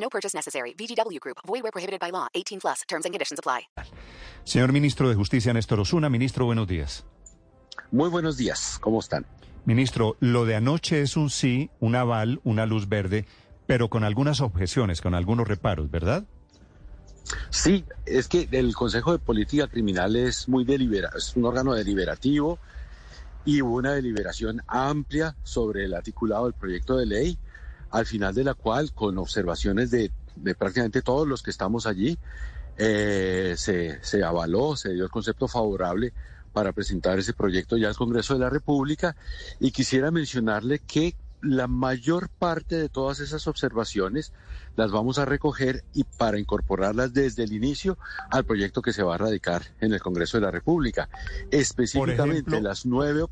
No 0.00 0.08
purchase 0.08 0.34
necessary. 0.34 0.74
VGW 0.74 1.20
Group. 1.20 1.38
Void 1.46 1.62
where 1.62 1.72
prohibited 1.72 2.00
by 2.00 2.10
law. 2.10 2.28
18 2.34 2.60
plus. 2.60 2.82
Terms 2.88 3.04
and 3.04 3.12
conditions 3.12 3.38
apply. 3.38 3.68
Señor 4.44 4.72
Ministro 4.72 5.10
de 5.10 5.14
Justicia 5.14 5.52
Néstor 5.52 5.80
Osuna, 5.80 6.08
ministro, 6.08 6.46
buenos 6.46 6.66
días. 6.66 7.04
Muy 7.90 8.08
buenos 8.08 8.36
días, 8.36 8.78
¿cómo 8.80 9.00
están? 9.00 9.26
Ministro, 9.64 10.16
lo 10.20 10.46
de 10.46 10.56
anoche 10.56 11.02
es 11.02 11.16
un 11.16 11.28
sí, 11.30 11.70
un 11.80 11.94
aval, 11.94 12.40
una 12.44 12.64
luz 12.64 12.88
verde, 12.88 13.26
pero 13.66 13.90
con 13.90 14.04
algunas 14.04 14.40
objeciones, 14.40 15.00
con 15.00 15.14
algunos 15.14 15.46
reparos, 15.46 15.90
¿verdad? 15.90 16.24
Sí, 17.50 17.84
es 18.06 18.28
que 18.28 18.48
el 18.52 18.74
Consejo 18.74 19.12
de 19.12 19.18
Política 19.18 19.68
Criminal 19.68 20.16
es 20.16 20.48
muy 20.48 20.64
delibera, 20.64 21.10
es 21.16 21.36
un 21.36 21.44
órgano 21.44 21.74
deliberativo 21.74 22.58
y 23.44 23.60
hubo 23.60 23.76
una 23.76 23.92
deliberación 23.92 24.62
amplia 24.66 25.36
sobre 25.42 25.84
el 25.84 25.94
articulado 25.94 26.44
del 26.44 26.54
proyecto 26.54 26.96
de 26.96 27.06
ley, 27.06 27.38
al 27.90 28.06
final 28.06 28.34
de 28.34 28.44
la 28.44 28.54
cual, 28.54 28.92
con 28.92 29.18
observaciones 29.18 29.90
de, 29.90 30.10
de 30.36 30.54
prácticamente 30.54 31.02
todos 31.02 31.26
los 31.26 31.42
que 31.42 31.50
estamos 31.50 31.86
allí, 31.86 32.18
eh, 32.76 33.54
se, 33.56 34.02
se 34.04 34.22
avaló, 34.22 34.76
se 34.76 34.94
dio 34.94 35.04
el 35.04 35.10
concepto 35.10 35.48
favorable 35.48 36.12
para 36.52 36.72
presentar 36.72 37.18
ese 37.18 37.34
proyecto 37.34 37.76
ya 37.76 37.88
al 37.88 37.96
Congreso 37.96 38.34
de 38.34 38.40
la 38.40 38.50
República 38.50 39.16
y 39.60 39.72
quisiera 39.72 40.10
mencionarle 40.10 40.78
que 40.78 41.16
la 41.40 41.68
mayor 41.68 42.28
parte 42.28 42.76
de 42.76 42.88
todas 42.88 43.20
esas 43.20 43.46
observaciones 43.46 44.32
las 44.76 44.90
vamos 44.90 45.18
a 45.18 45.24
recoger 45.24 45.84
y 45.94 46.04
para 46.04 46.38
incorporarlas 46.38 47.12
desde 47.12 47.44
el 47.44 47.52
inicio 47.52 47.98
al 48.30 48.44
proyecto 48.44 48.82
que 48.82 48.92
se 48.92 49.02
va 49.02 49.14
a 49.14 49.18
radicar 49.18 49.62
en 49.80 49.92
el 49.92 50.00
Congreso 50.00 50.36
de 50.36 50.42
la 50.42 50.50
República. 50.50 51.08
Específicamente 51.50 52.50
ejemplo, 52.50 52.60
las 52.60 52.86
nueve 52.86 53.24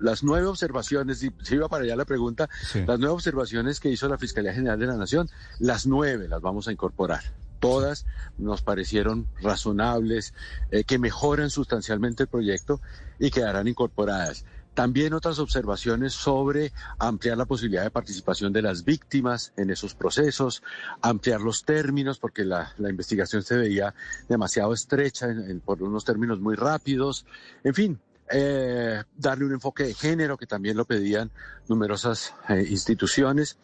las 0.00 0.22
nueve 0.22 0.46
observaciones, 0.46 1.18
si, 1.18 1.30
si, 1.42 1.54
iba 1.54 1.68
para 1.68 1.84
allá 1.84 1.96
la 1.96 2.04
pregunta, 2.04 2.48
Sí. 2.72 2.84
las 2.86 2.98
nueve 2.98 3.14
observaciones 3.14 3.80
que 3.80 3.90
hizo 3.90 4.08
la 4.08 4.18
Fiscalía 4.18 4.52
General 4.54 4.78
de 4.78 4.86
la 4.86 4.96
Nación, 4.96 5.28
las 5.58 5.86
nueve 5.86 6.28
las 6.28 6.40
vamos 6.40 6.68
a 6.68 6.72
incorporar. 6.72 7.22
Todas 7.60 8.04
nos 8.38 8.60
parecieron 8.62 9.26
razonables, 9.40 10.34
eh, 10.70 10.84
que 10.84 10.98
mejoran 10.98 11.50
sustancialmente 11.50 12.24
el 12.24 12.28
proyecto 12.28 12.80
y 13.18 13.30
quedarán 13.30 13.66
incorporadas. 13.66 14.44
También 14.74 15.14
otras 15.14 15.38
observaciones 15.38 16.12
sobre 16.12 16.70
ampliar 16.98 17.38
la 17.38 17.46
posibilidad 17.46 17.82
de 17.82 17.90
participación 17.90 18.52
de 18.52 18.60
las 18.60 18.84
víctimas 18.84 19.54
en 19.56 19.70
esos 19.70 19.94
procesos, 19.94 20.62
ampliar 21.00 21.40
los 21.40 21.64
términos, 21.64 22.18
porque 22.18 22.44
la, 22.44 22.74
la 22.76 22.90
investigación 22.90 23.42
se 23.42 23.56
veía 23.56 23.94
demasiado 24.28 24.74
estrecha 24.74 25.30
en- 25.30 25.50
en- 25.50 25.60
por 25.60 25.82
unos 25.82 26.04
términos 26.04 26.40
muy 26.40 26.56
rápidos. 26.56 27.24
En 27.64 27.72
fin, 27.72 27.98
eh, 28.30 29.02
darle 29.14 29.44
un 29.44 29.52
enfoque 29.52 29.84
de 29.84 29.94
género, 29.94 30.36
que 30.36 30.46
también 30.46 30.76
lo 30.76 30.84
pedían 30.84 31.30
numerosas 31.68 32.34
eh, 32.48 32.66
instituciones. 32.68 33.58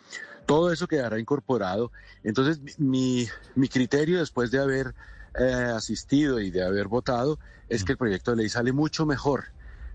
Todo 0.47 0.73
eso 0.73 0.87
quedará 0.87 1.19
incorporado. 1.19 1.93
Entonces, 2.23 2.61
mi, 2.79 3.29
mi 3.55 3.69
criterio 3.69 4.19
después 4.19 4.51
de 4.51 4.59
haber 4.59 4.95
eh, 5.39 5.73
asistido 5.75 6.41
y 6.41 6.51
de 6.51 6.63
haber 6.65 6.89
votado 6.89 7.39
es 7.69 7.85
que 7.85 7.93
el 7.93 7.99
proyecto 7.99 8.33
de 8.33 8.39
ley 8.39 8.49
sale 8.49 8.73
mucho 8.73 9.07
mejor 9.07 9.45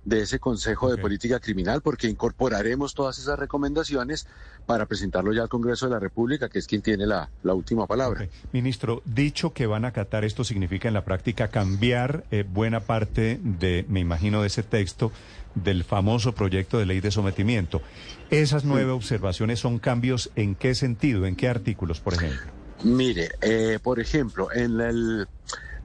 de 0.08 0.22
ese 0.22 0.40
Consejo 0.40 0.90
de 0.90 0.98
Política 0.98 1.42
Criminal 1.42 1.82
porque 1.82 2.08
incorporaremos 2.08 2.94
todas 2.94 3.20
esas 3.20 3.38
recomendaciones 3.38 4.26
para 4.66 4.86
presentarlo 4.86 5.34
ya 5.34 5.42
al 5.42 5.50
Congreso 5.50 5.86
de 5.86 5.92
la 5.92 6.00
República, 6.00 6.48
que 6.48 6.60
es 6.60 6.68
quien 6.68 6.82
tiene 6.82 7.06
la, 7.06 7.30
la 7.44 7.54
última 7.54 7.88
palabra. 7.88 8.26
Ministro, 8.54 9.02
dicho 9.04 9.52
que 9.52 9.68
van 9.68 9.84
a 9.84 9.90
acatar, 9.90 10.24
esto 10.24 10.46
significa 10.46 10.88
en 10.88 10.94
la 10.94 11.04
práctica 11.04 11.50
cambiar 11.50 12.24
eh, 12.32 12.46
buena 12.48 12.80
parte 12.80 13.38
de, 13.44 13.86
me 13.90 14.00
imagino, 14.00 14.42
de 14.42 14.48
ese 14.48 14.64
texto 14.64 15.12
del 15.56 15.84
famoso 15.84 16.34
proyecto 16.34 16.80
de 16.80 16.86
ley 16.86 17.02
de 17.02 17.12
sometimiento. 17.12 17.82
Esas 18.30 18.64
nueve 18.64 18.92
observaciones 18.92 19.60
son 19.60 19.78
cambios 19.78 20.32
en 20.38 20.56
qué 20.56 20.74
sentido, 20.74 21.26
en 21.26 21.36
qué 21.36 21.50
artículos, 21.50 22.00
por 22.00 22.14
ejemplo. 22.14 22.48
Mire, 22.84 23.32
eh, 23.42 23.80
por 23.84 24.00
ejemplo, 24.00 24.54
en 24.54 24.80
el, 24.80 25.28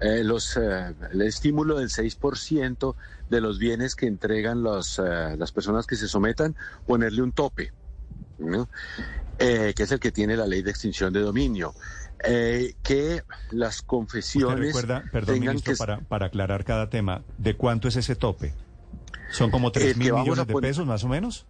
eh, 0.03 0.25
los, 0.25 0.57
eh, 0.57 0.95
el 1.13 1.23
estímulo 1.23 1.79
del 1.79 1.89
6% 1.89 2.95
de 3.29 3.41
los 3.41 3.59
bienes 3.59 3.95
que 3.95 4.07
entregan 4.07 4.63
los, 4.63 4.99
eh, 4.99 5.37
las 5.39 5.53
personas 5.53 5.87
que 5.87 5.97
se 5.97 6.09
sometan, 6.09 6.57
ponerle 6.87 7.23
un 7.23 7.33
tope, 7.33 7.73
¿no? 8.39 8.69
Que 9.39 9.75
es 9.77 9.91
el 9.93 9.99
que 10.01 10.13
tiene 10.13 10.37
la 10.37 10.47
ley 10.47 10.63
de 10.63 10.71
extinción 10.71 11.13
de 11.13 11.21
dominio. 11.21 11.75
Que 12.83 13.23
las 13.51 13.83
confesiones 13.83 14.67
recuerda, 14.67 15.03
perdón, 15.11 15.35
tengan 15.35 15.55
ministro, 15.55 15.73
que... 15.73 15.79
para, 15.79 15.99
para 16.01 16.27
aclarar 16.27 16.65
cada 16.65 16.89
tema, 16.89 17.23
¿de 17.39 17.57
cuánto 17.57 17.89
es 17.89 17.97
ese 17.97 18.15
tope? 18.15 18.55
¿Son 19.31 19.51
como 19.51 19.69
El 19.69 19.73
tres 19.73 19.93
que 19.95 19.99
mil 19.99 20.13
vamos 20.13 20.27
millones 20.27 20.47
de 20.47 20.53
poner- 20.53 20.71
pesos, 20.71 20.87
más 20.87 21.03
o 21.05 21.09
menos? 21.09 21.47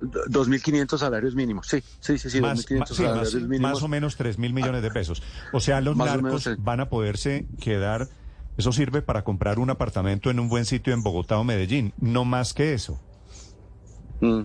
2.500 0.00 0.98
salarios 0.98 1.34
mínimos, 1.34 1.66
sí, 1.66 1.82
sí, 2.00 2.16
sí, 2.18 2.30
sí, 2.30 2.40
más, 2.40 2.58
2.500 2.66 2.78
ma- 2.78 2.86
sí, 2.86 2.94
salarios 3.02 3.34
más- 3.34 3.42
mínimos. 3.42 3.72
más 3.72 3.82
o 3.82 3.88
menos 3.88 4.16
tres 4.16 4.38
mil 4.38 4.52
millones 4.52 4.82
de 4.82 4.90
pesos. 4.90 5.22
O 5.52 5.60
sea, 5.60 5.80
los 5.80 5.96
Más 5.96 6.08
narcos 6.16 6.46
menos, 6.46 6.64
van 6.64 6.80
a 6.80 6.88
poderse 6.88 7.46
quedar, 7.60 8.08
eso 8.56 8.72
sirve 8.72 9.02
para 9.02 9.22
comprar 9.24 9.58
un 9.58 9.70
apartamento 9.70 10.30
en 10.30 10.40
un 10.40 10.48
buen 10.48 10.64
sitio 10.64 10.92
en 10.94 11.02
Bogotá 11.02 11.38
o 11.38 11.44
Medellín, 11.44 11.92
no 11.98 12.24
más 12.24 12.54
que 12.54 12.74
eso. 12.74 12.98
Mm. 14.20 14.42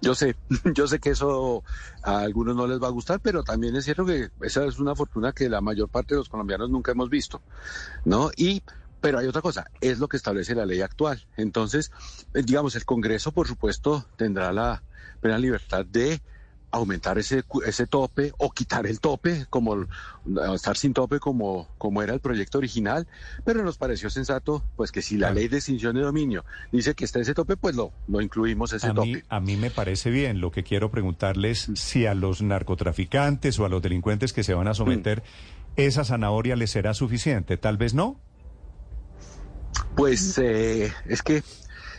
Yo 0.00 0.14
sé, 0.14 0.36
yo 0.74 0.86
sé 0.86 0.98
que 0.98 1.10
eso 1.10 1.64
a 2.02 2.18
algunos 2.20 2.54
no 2.54 2.66
les 2.66 2.80
va 2.82 2.88
a 2.88 2.90
gustar, 2.90 3.20
pero 3.20 3.42
también 3.42 3.74
es 3.76 3.84
cierto 3.84 4.04
que 4.04 4.28
esa 4.42 4.64
es 4.66 4.78
una 4.78 4.94
fortuna 4.94 5.32
que 5.32 5.48
la 5.48 5.60
mayor 5.60 5.88
parte 5.88 6.14
de 6.14 6.18
los 6.18 6.28
colombianos 6.28 6.68
nunca 6.68 6.92
hemos 6.92 7.08
visto, 7.08 7.40
¿no? 8.04 8.30
Y, 8.36 8.62
pero 9.04 9.18
hay 9.18 9.26
otra 9.26 9.42
cosa, 9.42 9.66
es 9.82 9.98
lo 9.98 10.08
que 10.08 10.16
establece 10.16 10.54
la 10.54 10.64
ley 10.64 10.80
actual. 10.80 11.26
Entonces, 11.36 11.92
eh, 12.32 12.40
digamos, 12.42 12.74
el 12.74 12.86
Congreso, 12.86 13.32
por 13.32 13.46
supuesto, 13.46 14.06
tendrá 14.16 14.50
la 14.50 14.82
plena 15.20 15.36
libertad 15.36 15.84
de 15.84 16.22
aumentar 16.70 17.18
ese, 17.18 17.44
ese 17.66 17.86
tope 17.86 18.32
o 18.38 18.50
quitar 18.50 18.86
el 18.86 19.00
tope, 19.00 19.44
como 19.50 19.84
estar 20.54 20.78
sin 20.78 20.94
tope 20.94 21.20
como, 21.20 21.68
como 21.76 22.02
era 22.02 22.14
el 22.14 22.20
proyecto 22.20 22.56
original, 22.56 23.06
pero 23.44 23.62
nos 23.62 23.76
pareció 23.76 24.08
sensato, 24.08 24.64
pues 24.74 24.90
que 24.90 25.02
si 25.02 25.18
la 25.18 25.30
ley 25.32 25.48
de 25.48 25.58
extinción 25.58 25.94
de 25.96 26.00
dominio 26.00 26.46
dice 26.72 26.94
que 26.94 27.04
está 27.04 27.20
ese 27.20 27.34
tope, 27.34 27.58
pues 27.58 27.76
lo, 27.76 27.92
lo 28.08 28.22
incluimos 28.22 28.72
ese 28.72 28.86
A 28.86 28.94
mí, 28.94 29.12
tope. 29.16 29.24
a 29.28 29.38
mí 29.38 29.56
me 29.56 29.70
parece 29.70 30.08
bien. 30.08 30.40
Lo 30.40 30.50
que 30.50 30.62
quiero 30.62 30.90
preguntarles 30.90 31.68
si 31.74 32.06
a 32.06 32.14
los 32.14 32.40
narcotraficantes 32.40 33.58
o 33.58 33.66
a 33.66 33.68
los 33.68 33.82
delincuentes 33.82 34.32
que 34.32 34.44
se 34.44 34.54
van 34.54 34.66
a 34.66 34.72
someter, 34.72 35.22
esa 35.76 36.04
zanahoria 36.04 36.56
les 36.56 36.70
será 36.70 36.94
suficiente. 36.94 37.58
Tal 37.58 37.76
vez 37.76 37.92
no. 37.92 38.18
Pues 39.96 40.38
eh, 40.38 40.92
es 41.06 41.22
que, 41.22 41.42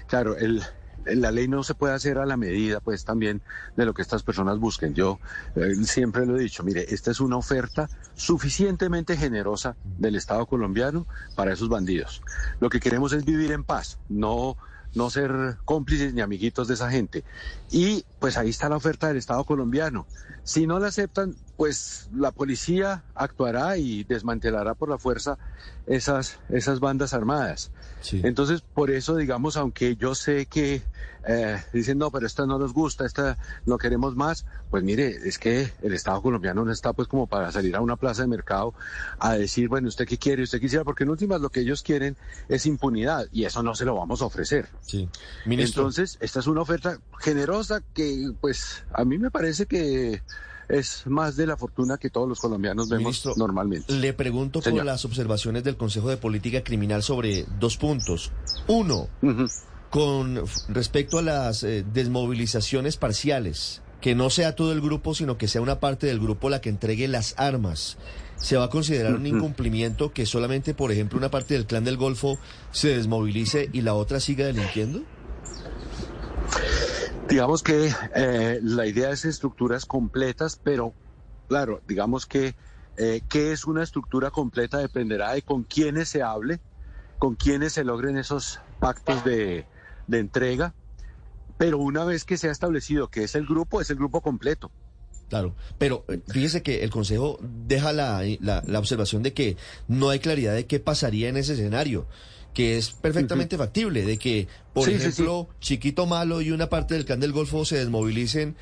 claro, 0.08 0.38
el, 0.38 0.62
la 1.06 1.32
ley 1.32 1.48
no 1.48 1.64
se 1.64 1.76
puede 1.76 1.94
hacer 1.94 2.18
a 2.18 2.26
la 2.26 2.38
medida, 2.38 2.80
pues 2.80 3.06
también 3.06 3.42
de 3.76 3.86
lo 3.86 3.94
que 3.94 4.02
estas 4.02 4.24
personas 4.24 4.60
busquen. 4.60 4.94
Yo 4.94 5.20
eh, 5.56 5.76
siempre 5.84 6.26
lo 6.26 6.38
he 6.38 6.42
dicho, 6.42 6.64
mire, 6.64 6.86
esta 6.90 7.12
es 7.12 7.20
una 7.20 7.38
oferta 7.38 7.90
suficientemente 8.16 9.18
generosa 9.18 9.76
del 9.84 10.16
Estado 10.16 10.46
colombiano 10.46 11.08
para 11.36 11.54
esos 11.54 11.70
bandidos. 11.70 12.22
Lo 12.60 12.70
que 12.70 12.80
queremos 12.80 13.14
es 13.14 13.26
vivir 13.26 13.52
en 13.52 13.64
paz, 13.64 14.00
no 14.10 14.58
no 14.96 15.10
ser 15.10 15.58
cómplices 15.66 16.14
ni 16.14 16.22
amiguitos 16.22 16.68
de 16.70 16.74
esa 16.76 16.90
gente. 16.90 17.24
Y 17.70 18.06
pues 18.20 18.38
ahí 18.38 18.50
está 18.50 18.70
la 18.70 18.78
oferta 18.78 19.10
del 19.10 19.18
Estado 19.18 19.44
colombiano. 19.44 20.08
Si 20.44 20.66
no 20.66 20.80
la 20.80 20.88
aceptan, 20.88 21.36
pues 21.58 22.10
la 22.14 22.32
policía 22.32 23.04
actuará 23.14 23.78
y 23.78 24.04
desmantelará 24.04 24.74
por 24.74 24.90
la 24.90 24.98
fuerza 24.98 25.38
esas, 25.88 26.40
esas 26.50 26.80
bandas 26.80 27.14
armadas. 27.14 27.72
Entonces, 28.12 28.62
por 28.62 28.92
eso, 28.92 29.16
digamos, 29.16 29.58
aunque 29.58 29.96
yo 29.96 30.14
sé 30.14 30.46
que 30.46 30.84
eh, 31.28 31.64
dicen, 31.74 31.98
no, 31.98 32.12
pero 32.12 32.28
esta 32.28 32.46
no 32.46 32.60
nos 32.60 32.74
gusta, 32.74 33.06
esta 33.06 33.38
no 33.66 33.78
queremos 33.78 34.16
más, 34.16 34.46
pues 34.70 34.84
mire, 34.84 35.08
es 35.28 35.40
que 35.40 35.72
el 35.82 35.94
Estado 35.94 36.22
colombiano 36.22 36.64
no 36.64 36.72
está 36.72 36.94
pues 36.94 37.08
como 37.08 37.26
para 37.26 37.52
salir 37.52 37.76
a 37.76 37.82
una 37.82 37.96
plaza 37.96 38.22
de 38.22 38.28
mercado 38.28 38.76
a 39.18 39.34
decir, 39.34 39.70
bueno, 39.70 39.88
¿usted 39.88 40.08
qué 40.08 40.18
quiere? 40.18 40.44
¿Usted 40.44 40.60
quisiera? 40.60 40.84
Porque 40.84 41.04
en 41.04 41.10
últimas 41.10 41.42
lo 41.42 41.50
que 41.50 41.62
ellos 41.62 41.82
quieren 41.82 42.16
es 42.48 42.66
impunidad 42.68 43.28
y 43.32 43.46
eso 43.46 43.64
no 43.64 43.74
se 43.74 43.86
lo 43.86 43.96
vamos 43.96 44.22
a 44.22 44.26
ofrecer. 44.26 44.68
Sí. 44.82 45.10
Ministro, 45.46 45.84
Entonces, 45.84 46.18
esta 46.22 46.40
es 46.40 46.48
una 46.48 46.62
oferta 46.62 47.00
generosa 47.20 47.82
que, 47.94 48.32
pues, 48.40 48.84
a 48.94 49.04
mí 49.04 49.18
me 49.18 49.32
parece 49.32 49.66
que 49.66 50.22
es 50.70 51.04
más 51.06 51.36
de 51.36 51.48
la 51.48 51.58
fortuna 51.58 51.98
que 51.98 52.10
todos 52.10 52.28
los 52.28 52.40
colombianos 52.40 52.90
vemos 52.90 53.04
Ministro, 53.04 53.34
normalmente. 53.38 53.94
le 53.94 54.14
pregunto 54.14 54.60
por 54.60 54.72
Señor. 54.72 54.86
las 54.86 55.06
observaciones 55.06 55.64
del 55.64 55.78
Consejo 55.78 56.10
de 56.10 56.18
Política 56.18 56.64
Criminal 56.64 57.04
sobre 57.04 57.46
dos 57.60 57.78
puntos. 57.78 58.32
Uno, 58.68 59.10
con 59.90 60.42
respecto 60.70 61.20
a 61.20 61.22
las 61.22 61.64
eh, 61.64 61.86
desmovilizaciones 61.94 62.98
parciales 62.98 63.82
que 64.02 64.14
no 64.14 64.30
sea 64.30 64.56
todo 64.56 64.72
el 64.72 64.82
grupo, 64.82 65.16
sino 65.16 65.38
que 65.38 65.48
sea 65.48 65.62
una 65.62 65.80
parte 65.80 66.06
del 66.06 66.20
grupo 66.20 66.50
la 66.50 66.62
que 66.62 66.70
entregue 66.70 67.08
las 67.08 67.34
armas. 67.38 67.98
¿Se 68.36 68.58
va 68.58 68.66
a 68.66 68.70
considerar 68.70 69.16
un 69.16 69.26
incumplimiento 69.26 70.12
que 70.12 70.26
solamente, 70.26 70.74
por 70.74 70.92
ejemplo, 70.92 71.18
una 71.18 71.32
parte 71.32 71.54
del 71.54 71.66
clan 71.66 71.86
del 71.86 71.98
Golfo 71.98 72.38
se 72.72 72.90
desmovilice 72.90 73.70
y 73.72 73.82
la 73.82 73.96
otra 73.96 74.20
siga 74.20 74.46
delinquiendo? 74.46 75.02
Digamos 77.28 77.64
que 77.64 77.92
eh, 78.16 78.60
la 78.62 78.86
idea 78.86 79.10
es 79.10 79.26
estructuras 79.26 79.86
completas, 79.86 80.60
pero 80.64 80.94
claro, 81.48 81.82
digamos 81.88 82.28
que 82.28 82.56
eh, 82.98 83.22
qué 83.28 83.52
es 83.52 83.66
una 83.66 83.82
estructura 83.84 84.30
completa 84.30 84.78
dependerá 84.78 85.34
de 85.34 85.42
con 85.42 85.64
quiénes 85.64 86.08
se 86.08 86.22
hable, 86.22 86.60
con 87.18 87.36
quiénes 87.36 87.74
se 87.74 87.84
logren 87.84 88.18
esos 88.18 88.60
pactos 88.80 89.24
de, 89.26 89.66
de 90.06 90.20
entrega, 90.20 90.76
pero 91.58 91.80
una 91.80 92.06
vez 92.06 92.26
que 92.26 92.38
se 92.38 92.48
ha 92.48 92.52
establecido 92.52 93.08
que 93.08 93.24
es 93.24 93.34
el 93.34 93.48
grupo, 93.48 93.82
es 93.82 93.90
el 93.90 93.96
grupo 93.96 94.22
completo. 94.22 94.70
Claro, 95.28 95.56
pero 95.80 96.06
eh, 96.08 96.22
fíjese 96.28 96.62
que 96.62 96.84
el 96.84 96.92
Consejo 96.92 97.40
deja 97.42 97.92
la, 97.92 98.22
la, 98.40 98.62
la 98.68 98.80
observación 98.80 99.24
de 99.24 99.34
que 99.34 99.58
no 99.88 100.10
hay 100.10 100.20
claridad 100.20 100.54
de 100.54 100.68
qué 100.68 100.80
pasaría 100.80 101.30
en 101.30 101.38
ese 101.38 101.54
escenario 101.54 102.06
que 102.56 102.78
es 102.78 102.90
perfectamente 102.90 103.58
factible, 103.58 104.04
de 104.04 104.18
que, 104.18 104.48
por 104.74 104.86
Sí, 104.86 104.92
sí, 104.92 104.96
ejemplo, 104.96 105.50
Chiquito 105.60 106.08
Malo 106.08 106.42
y 106.42 106.50
una 106.52 106.70
parte 106.70 106.96
del 106.96 107.06
Clan 107.06 107.20
del 107.20 107.34
Golfo 107.34 107.66
se 107.66 107.78
desmovilicen, 107.78 108.56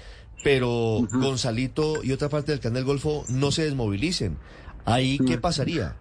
pero 0.44 1.08
Gonzalito 1.12 2.04
y 2.04 2.12
otra 2.12 2.28
parte 2.28 2.52
del 2.52 2.60
Clan 2.60 2.74
del 2.74 2.84
Golfo 2.84 3.24
no 3.30 3.52
se 3.52 3.64
desmovilicen. 3.64 4.38
¿Ahí 4.84 5.20
qué 5.20 5.38
pasaría? 5.38 5.96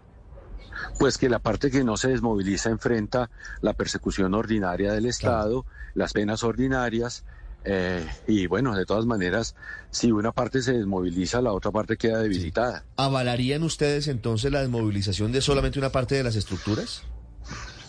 Pues 0.98 1.18
que 1.18 1.28
la 1.28 1.38
parte 1.38 1.70
que 1.70 1.84
no 1.84 1.96
se 1.96 2.08
desmoviliza 2.08 2.70
enfrenta 2.70 3.30
la 3.60 3.74
persecución 3.74 4.34
ordinaria 4.34 4.92
del 4.92 5.06
Estado, 5.06 5.66
las 5.94 6.14
penas 6.14 6.42
ordinarias, 6.42 7.24
eh, 7.64 8.04
y 8.26 8.46
bueno, 8.46 8.74
de 8.74 8.86
todas 8.86 9.04
maneras, 9.04 9.54
si 9.90 10.10
una 10.10 10.32
parte 10.32 10.62
se 10.62 10.72
desmoviliza, 10.72 11.42
la 11.42 11.52
otra 11.52 11.70
parte 11.70 11.96
queda 11.96 12.18
debilitada. 12.20 12.84
¿Avalarían 12.96 13.62
ustedes 13.62 14.08
entonces 14.08 14.50
la 14.50 14.62
desmovilización 14.62 15.30
de 15.30 15.42
solamente 15.42 15.78
una 15.78 15.92
parte 15.92 16.14
de 16.14 16.24
las 16.24 16.36
estructuras? 16.36 17.02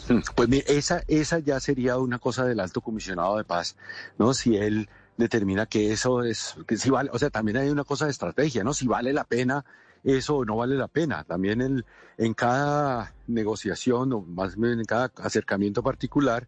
Pues 0.36 0.50
mire, 0.50 0.66
esa, 0.68 1.04
esa 1.08 1.40
ya 1.40 1.60
sería 1.60 1.98
una 1.98 2.20
cosa 2.20 2.46
del 2.46 2.60
alto 2.60 2.82
comisionado 2.82 3.38
de 3.38 3.44
paz, 3.44 3.76
¿no? 4.18 4.34
Si 4.34 4.56
él 4.58 4.90
determina 5.18 5.66
que 5.66 5.92
eso 5.92 6.24
es, 6.24 6.56
que 6.68 6.78
si 6.78 6.90
vale, 6.90 7.10
o 7.14 7.20
sea, 7.20 7.30
también 7.30 7.58
hay 7.58 7.70
una 7.70 7.84
cosa 7.84 8.06
de 8.06 8.12
estrategia, 8.12 8.64
¿no? 8.64 8.74
Si 8.74 8.88
vale 8.88 9.14
la 9.14 9.24
pena 9.24 9.64
eso 10.04 10.38
o 10.38 10.46
no 10.46 10.58
vale 10.58 10.76
la 10.76 10.88
pena. 10.88 11.24
También 11.24 11.62
el, 11.62 11.86
en 12.18 12.34
cada 12.34 13.14
negociación 13.28 14.14
o 14.14 14.22
más 14.22 14.58
bien 14.58 14.80
en 14.80 14.86
cada 14.86 15.12
acercamiento 15.18 15.82
particular, 15.82 16.48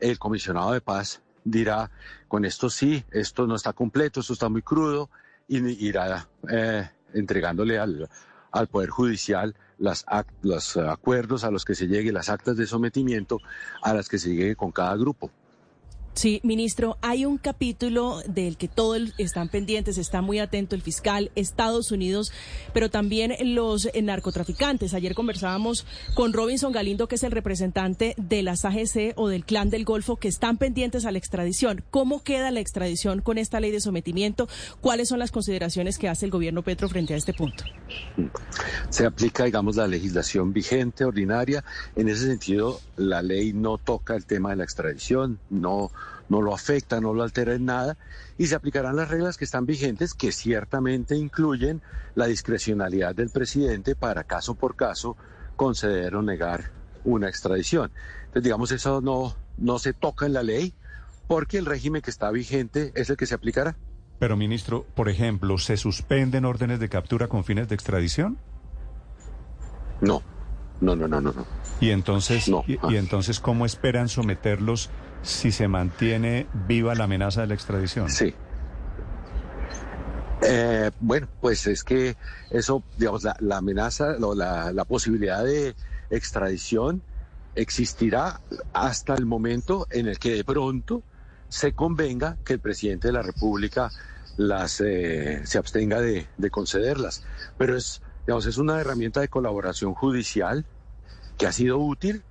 el 0.00 0.18
comisionado 0.18 0.72
de 0.72 0.80
paz 0.80 1.20
dirá, 1.44 1.90
con 2.26 2.44
esto 2.44 2.68
sí, 2.70 3.04
esto 3.12 3.46
no 3.46 3.54
está 3.54 3.72
completo, 3.72 4.20
esto 4.20 4.32
está 4.32 4.48
muy 4.48 4.62
crudo, 4.62 5.10
y 5.48 5.58
irá 5.86 6.28
eh, 6.50 6.90
entregándole 7.14 7.78
al, 7.78 8.08
al 8.56 8.68
Poder 8.68 8.90
Judicial 8.90 9.54
las 9.78 10.04
act- 10.06 10.32
los 10.42 10.76
acuerdos 10.76 11.44
a 11.44 11.50
los 11.50 11.64
que 11.64 11.74
se 11.74 11.86
llegue, 11.86 12.12
las 12.12 12.28
actas 12.28 12.56
de 12.56 12.66
sometimiento 12.66 13.40
a 13.82 13.94
las 13.94 14.08
que 14.08 14.18
se 14.18 14.30
llegue 14.30 14.56
con 14.56 14.72
cada 14.72 14.96
grupo. 14.96 15.30
Sí, 16.16 16.40
ministro, 16.42 16.96
hay 17.02 17.26
un 17.26 17.36
capítulo 17.36 18.22
del 18.26 18.56
que 18.56 18.68
todos 18.68 19.12
están 19.18 19.50
pendientes, 19.50 19.98
está 19.98 20.22
muy 20.22 20.38
atento 20.38 20.74
el 20.74 20.80
fiscal, 20.80 21.30
Estados 21.34 21.90
Unidos, 21.90 22.32
pero 22.72 22.88
también 22.88 23.34
los 23.54 23.86
narcotraficantes. 24.02 24.94
Ayer 24.94 25.14
conversábamos 25.14 25.84
con 26.14 26.32
Robinson 26.32 26.72
Galindo, 26.72 27.06
que 27.06 27.16
es 27.16 27.22
el 27.22 27.32
representante 27.32 28.14
de 28.16 28.42
las 28.42 28.64
AGC 28.64 29.12
o 29.16 29.28
del 29.28 29.44
Clan 29.44 29.68
del 29.68 29.84
Golfo, 29.84 30.16
que 30.16 30.28
están 30.28 30.56
pendientes 30.56 31.04
a 31.04 31.12
la 31.12 31.18
extradición. 31.18 31.84
¿Cómo 31.90 32.22
queda 32.22 32.50
la 32.50 32.60
extradición 32.60 33.20
con 33.20 33.36
esta 33.36 33.60
ley 33.60 33.70
de 33.70 33.80
sometimiento? 33.80 34.48
¿Cuáles 34.80 35.08
son 35.08 35.18
las 35.18 35.30
consideraciones 35.30 35.98
que 35.98 36.08
hace 36.08 36.24
el 36.24 36.30
gobierno 36.30 36.62
Petro 36.62 36.88
frente 36.88 37.12
a 37.12 37.18
este 37.18 37.34
punto? 37.34 37.62
Se 38.88 39.04
aplica, 39.04 39.44
digamos, 39.44 39.76
la 39.76 39.86
legislación 39.86 40.54
vigente, 40.54 41.04
ordinaria. 41.04 41.62
En 41.94 42.08
ese 42.08 42.24
sentido, 42.26 42.80
la 42.96 43.20
ley 43.20 43.52
no 43.52 43.76
toca 43.76 44.16
el 44.16 44.24
tema 44.24 44.48
de 44.48 44.56
la 44.56 44.64
extradición, 44.64 45.38
no, 45.50 45.90
no 46.28 46.42
lo 46.42 46.54
afecta, 46.54 47.00
no 47.00 47.14
lo 47.14 47.22
altera 47.22 47.54
en 47.54 47.64
nada, 47.64 47.96
y 48.38 48.46
se 48.46 48.54
aplicarán 48.54 48.96
las 48.96 49.08
reglas 49.08 49.36
que 49.36 49.44
están 49.44 49.66
vigentes, 49.66 50.14
que 50.14 50.32
ciertamente 50.32 51.16
incluyen 51.16 51.82
la 52.14 52.26
discrecionalidad 52.26 53.14
del 53.14 53.30
presidente 53.30 53.94
para 53.94 54.24
caso 54.24 54.54
por 54.54 54.76
caso 54.76 55.16
conceder 55.56 56.16
o 56.16 56.22
negar 56.22 56.70
una 57.04 57.28
extradición. 57.28 57.90
Entonces, 58.26 58.42
digamos, 58.42 58.72
eso 58.72 59.00
no, 59.00 59.36
no 59.56 59.78
se 59.78 59.92
toca 59.92 60.26
en 60.26 60.32
la 60.32 60.42
ley, 60.42 60.74
porque 61.28 61.58
el 61.58 61.66
régimen 61.66 62.02
que 62.02 62.10
está 62.10 62.30
vigente 62.30 62.92
es 62.94 63.10
el 63.10 63.16
que 63.16 63.26
se 63.26 63.34
aplicará. 63.34 63.76
Pero, 64.18 64.36
ministro, 64.36 64.86
por 64.94 65.08
ejemplo, 65.08 65.58
¿se 65.58 65.76
suspenden 65.76 66.44
órdenes 66.44 66.80
de 66.80 66.88
captura 66.88 67.28
con 67.28 67.44
fines 67.44 67.68
de 67.68 67.74
extradición? 67.74 68.38
No, 70.00 70.22
no, 70.80 70.96
no, 70.96 71.08
no, 71.08 71.20
no. 71.20 71.32
no. 71.32 71.46
Y 71.80 71.90
entonces, 71.90 72.48
No. 72.48 72.64
y, 72.66 72.78
y 72.88 72.96
entonces 72.96 73.40
¿cómo 73.40 73.66
esperan 73.66 74.08
someterlos 74.08 74.90
si 75.26 75.50
se 75.50 75.66
mantiene 75.68 76.46
viva 76.68 76.94
la 76.94 77.04
amenaza 77.04 77.42
de 77.42 77.48
la 77.48 77.54
extradición? 77.54 78.08
Sí. 78.08 78.32
Eh, 80.42 80.90
bueno, 81.00 81.28
pues 81.40 81.66
es 81.66 81.82
que 81.82 82.16
eso, 82.50 82.84
digamos, 82.96 83.24
la, 83.24 83.56
amenaza 83.56 84.16
la 84.18 84.84
posibilidad 84.84 85.44
de 85.44 85.74
extradición 86.10 87.02
existirá 87.56 88.40
hasta 88.72 89.14
el 89.14 89.26
momento 89.26 89.86
en 89.90 90.06
el 90.06 90.18
que 90.18 90.34
de 90.34 90.44
pronto 90.44 91.02
se 91.48 91.72
convenga 91.72 92.36
que 92.44 92.52
el 92.52 92.60
presidente 92.60 93.08
de 93.08 93.12
la 93.12 93.22
República 93.22 93.90
las 94.36 94.80
eh, 94.80 95.40
se 95.44 95.58
abstenga 95.58 96.00
de, 96.00 96.26
de 96.36 96.50
concederlas. 96.50 97.24
Pero 97.58 97.76
es, 97.76 98.02
digamos, 98.26 98.46
es 98.46 98.58
una 98.58 98.80
herramienta 98.80 99.20
de 99.20 99.28
colaboración 99.28 99.94
judicial 99.94 100.64
que 101.38 101.46
ha 101.46 101.52
sido 101.52 101.78
útil 101.78 102.22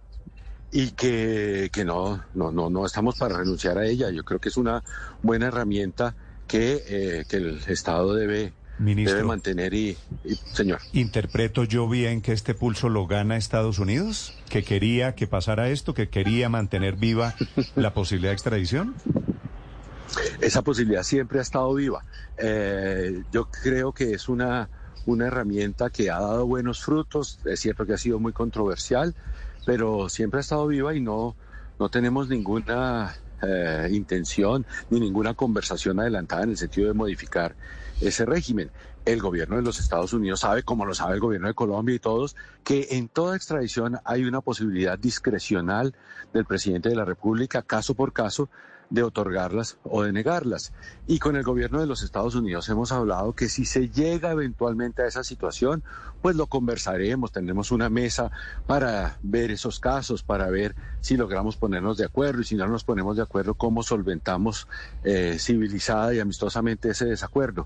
y 0.76 0.92
que, 0.92 1.70
que 1.72 1.86
no, 1.86 2.22
no, 2.34 2.52
no, 2.52 2.70
no 2.70 2.86
estamos 2.86 3.16
para 3.16 3.38
renunciar 3.38 3.78
a 3.78 3.86
ella. 3.86 4.10
Yo 4.12 4.26
creo 4.26 4.42
que 4.42 4.50
es 4.50 4.58
una 4.58 4.84
buena 5.24 5.48
herramienta 5.48 6.14
que, 6.48 6.84
eh, 6.86 7.26
que 7.30 7.38
el 7.38 7.62
Estado 7.68 8.14
debe, 8.14 8.52
Ministro. 8.78 9.16
debe 9.16 9.26
mantener 9.26 9.74
y, 9.74 9.98
y- 10.26 10.36
señor. 10.52 10.80
¿Interpreto 10.92 11.64
yo 11.64 11.88
bien 11.88 12.22
que 12.22 12.34
este 12.34 12.56
pulso 12.56 12.90
lo 12.90 13.08
gana 13.08 13.38
Estados 13.38 13.80
Unidos? 13.80 14.34
¿Que 14.50 14.66
quería 14.66 15.16
que 15.16 15.28
pasara 15.28 15.70
esto? 15.70 15.94
¿Que 15.94 16.10
quería 16.10 16.50
mantener 16.50 16.98
viva 16.98 17.36
la 17.78 17.94
posibilidad 17.94 18.32
de 18.32 18.36
extradición? 18.36 18.96
Esa 20.42 20.62
posibilidad 20.62 21.04
siempre 21.04 21.40
ha 21.40 21.42
estado 21.42 21.74
viva. 21.74 22.04
Eh, 22.38 23.24
yo 23.32 23.46
creo 23.46 23.94
que 23.94 24.12
es 24.12 24.28
una, 24.28 24.70
una 25.06 25.28
herramienta 25.28 25.90
que 25.90 26.12
ha 26.12 26.20
dado 26.20 26.46
buenos 26.46 26.82
frutos. 26.82 27.40
Es 27.46 27.62
cierto 27.62 27.86
que 27.86 27.94
ha 27.94 27.98
sido 27.98 28.20
muy 28.20 28.34
controversial, 28.34 29.16
pero 29.66 30.10
siempre 30.10 30.40
ha 30.40 30.42
estado 30.42 30.68
viva 30.68 30.96
y 30.96 31.02
no, 31.02 31.36
no 31.80 31.90
tenemos 31.90 32.30
ninguna 32.30 33.16
eh, 33.42 33.90
intención 33.92 34.66
ni 34.90 35.00
ninguna 35.00 35.34
conversación 35.34 36.00
adelantada 36.00 36.44
en 36.44 36.52
el 36.52 36.58
sentido 36.58 36.88
de 36.88 36.94
modificar 36.94 37.56
ese 38.00 38.26
régimen. 38.26 38.72
El 39.06 39.22
gobierno 39.22 39.56
de 39.56 39.62
los 39.62 39.80
Estados 39.80 40.14
Unidos 40.14 40.40
sabe, 40.40 40.64
como 40.64 40.86
lo 40.86 40.96
sabe 40.96 41.16
el 41.16 41.20
gobierno 41.20 41.48
de 41.48 41.54
Colombia 41.54 41.96
y 41.96 42.00
todos, 42.00 42.36
que 42.64 42.88
en 42.92 43.08
toda 43.08 43.36
extradición 43.36 44.00
hay 44.04 44.24
una 44.24 44.42
posibilidad 44.42 44.98
discrecional 44.98 45.94
del 46.34 46.46
presidente 46.46 46.90
de 46.90 46.96
la 46.96 47.06
República, 47.06 47.62
caso 47.62 47.94
por 47.94 48.14
caso, 48.14 48.50
de 48.90 49.04
otorgarlas 49.04 49.78
o 49.84 50.04
de 50.04 50.12
negarlas. 50.12 50.74
Y 51.08 51.20
con 51.20 51.36
el 51.36 51.44
gobierno 51.44 51.80
de 51.80 51.88
los 51.88 52.04
Estados 52.04 52.36
Unidos 52.36 52.70
hemos 52.70 52.92
hablado 52.92 53.34
que 53.34 53.50
si 53.50 53.66
se 53.66 53.90
llega 53.90 54.32
eventualmente 54.32 55.02
a 55.02 55.08
esa 55.08 55.24
situación, 55.24 55.84
pues 56.22 56.36
lo 56.36 56.48
conversaremos, 56.48 57.32
tendremos 57.32 57.72
una 57.72 57.90
mesa 57.90 58.32
para 58.68 59.18
ver 59.22 59.52
esos 59.52 59.80
casos, 59.80 60.24
para 60.24 60.50
ver 60.50 60.76
si 61.02 61.18
logramos 61.18 61.58
ponernos 61.58 61.98
de 61.98 62.06
acuerdo 62.06 62.42
y 62.42 62.46
si 62.46 62.56
no 62.56 62.68
nos 62.68 62.84
ponemos 62.84 63.16
de 63.16 63.24
acuerdo, 63.24 63.54
cómo 63.54 63.84
solventamos 63.84 64.68
eh, 65.04 65.38
civilizada 65.40 66.14
y 66.14 66.20
amistosamente 66.20 66.90
ese 66.90 67.06
desacuerdo. 67.06 67.66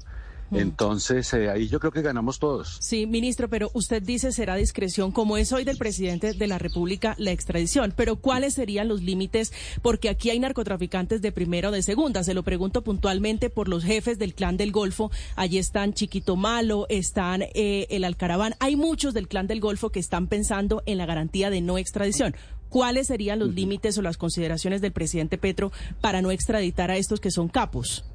Entonces, 0.51 1.32
eh, 1.34 1.50
ahí 1.50 1.68
yo 1.68 1.79
creo 1.79 1.91
que 1.91 2.01
ganamos 2.01 2.39
todos. 2.39 2.77
Sí, 2.82 3.06
ministro, 3.06 3.50
pero 3.50 3.70
usted 3.74 4.01
dice 4.01 4.32
será 4.32 4.56
discreción, 4.56 5.12
como 5.12 5.38
es 5.38 5.51
hoy 5.51 5.63
del 5.63 5.77
presidente 5.77 6.34
de 6.34 6.48
la 6.48 6.58
República 6.58 7.15
la 7.18 7.32
extradición. 7.32 7.94
Pero 7.96 8.18
¿cuáles 8.18 8.53
serían 8.53 8.88
los 8.88 9.01
límites? 9.01 9.53
Porque 9.82 10.10
aquí 10.10 10.29
hay 10.29 10.39
narcotraficantes 10.39 11.22
de 11.22 11.32
primera 11.32 11.70
o 11.70 11.72
de 11.72 11.82
segunda. 11.82 12.24
Se 12.24 12.34
lo 12.34 12.44
pregunto 12.44 12.84
puntualmente 12.84 13.50
por 13.50 13.68
los 13.68 13.84
jefes 13.84 14.20
del 14.20 14.34
clan 14.34 14.58
del 14.58 14.72
Golfo. 14.72 15.12
Allí 15.36 15.58
están 15.58 15.94
Chiquito 15.94 16.36
Malo, 16.36 16.86
están 16.89 17.44
eh, 17.53 17.88
el 17.89 18.03
Alcaraván. 18.03 18.56
Hay 18.60 18.75
muchos 18.75 19.13
del 19.13 19.27
clan 19.27 19.48
del 19.48 19.60
Golfo 19.60 19.89
que 19.91 20.00
están 20.00 20.27
pensando 20.27 20.84
en 20.86 20.98
la 20.98 21.06
garantía 21.06 21.50
de 21.50 21.62
no 21.62 21.77
extradición. 21.77 22.36
¿Cuáles 22.70 23.08
serían 23.08 23.39
los 23.39 23.56
límites 23.56 23.98
o 23.98 24.03
las 24.03 24.18
consideraciones 24.18 24.82
del 24.82 24.91
presidente 24.91 25.39
Petro 25.39 25.72
para 26.01 26.22
no 26.22 26.29
extraditar 26.29 26.91
a 26.91 26.98
estos 26.98 27.20
que 27.20 27.32
son 27.32 27.50
capos? 27.50 28.06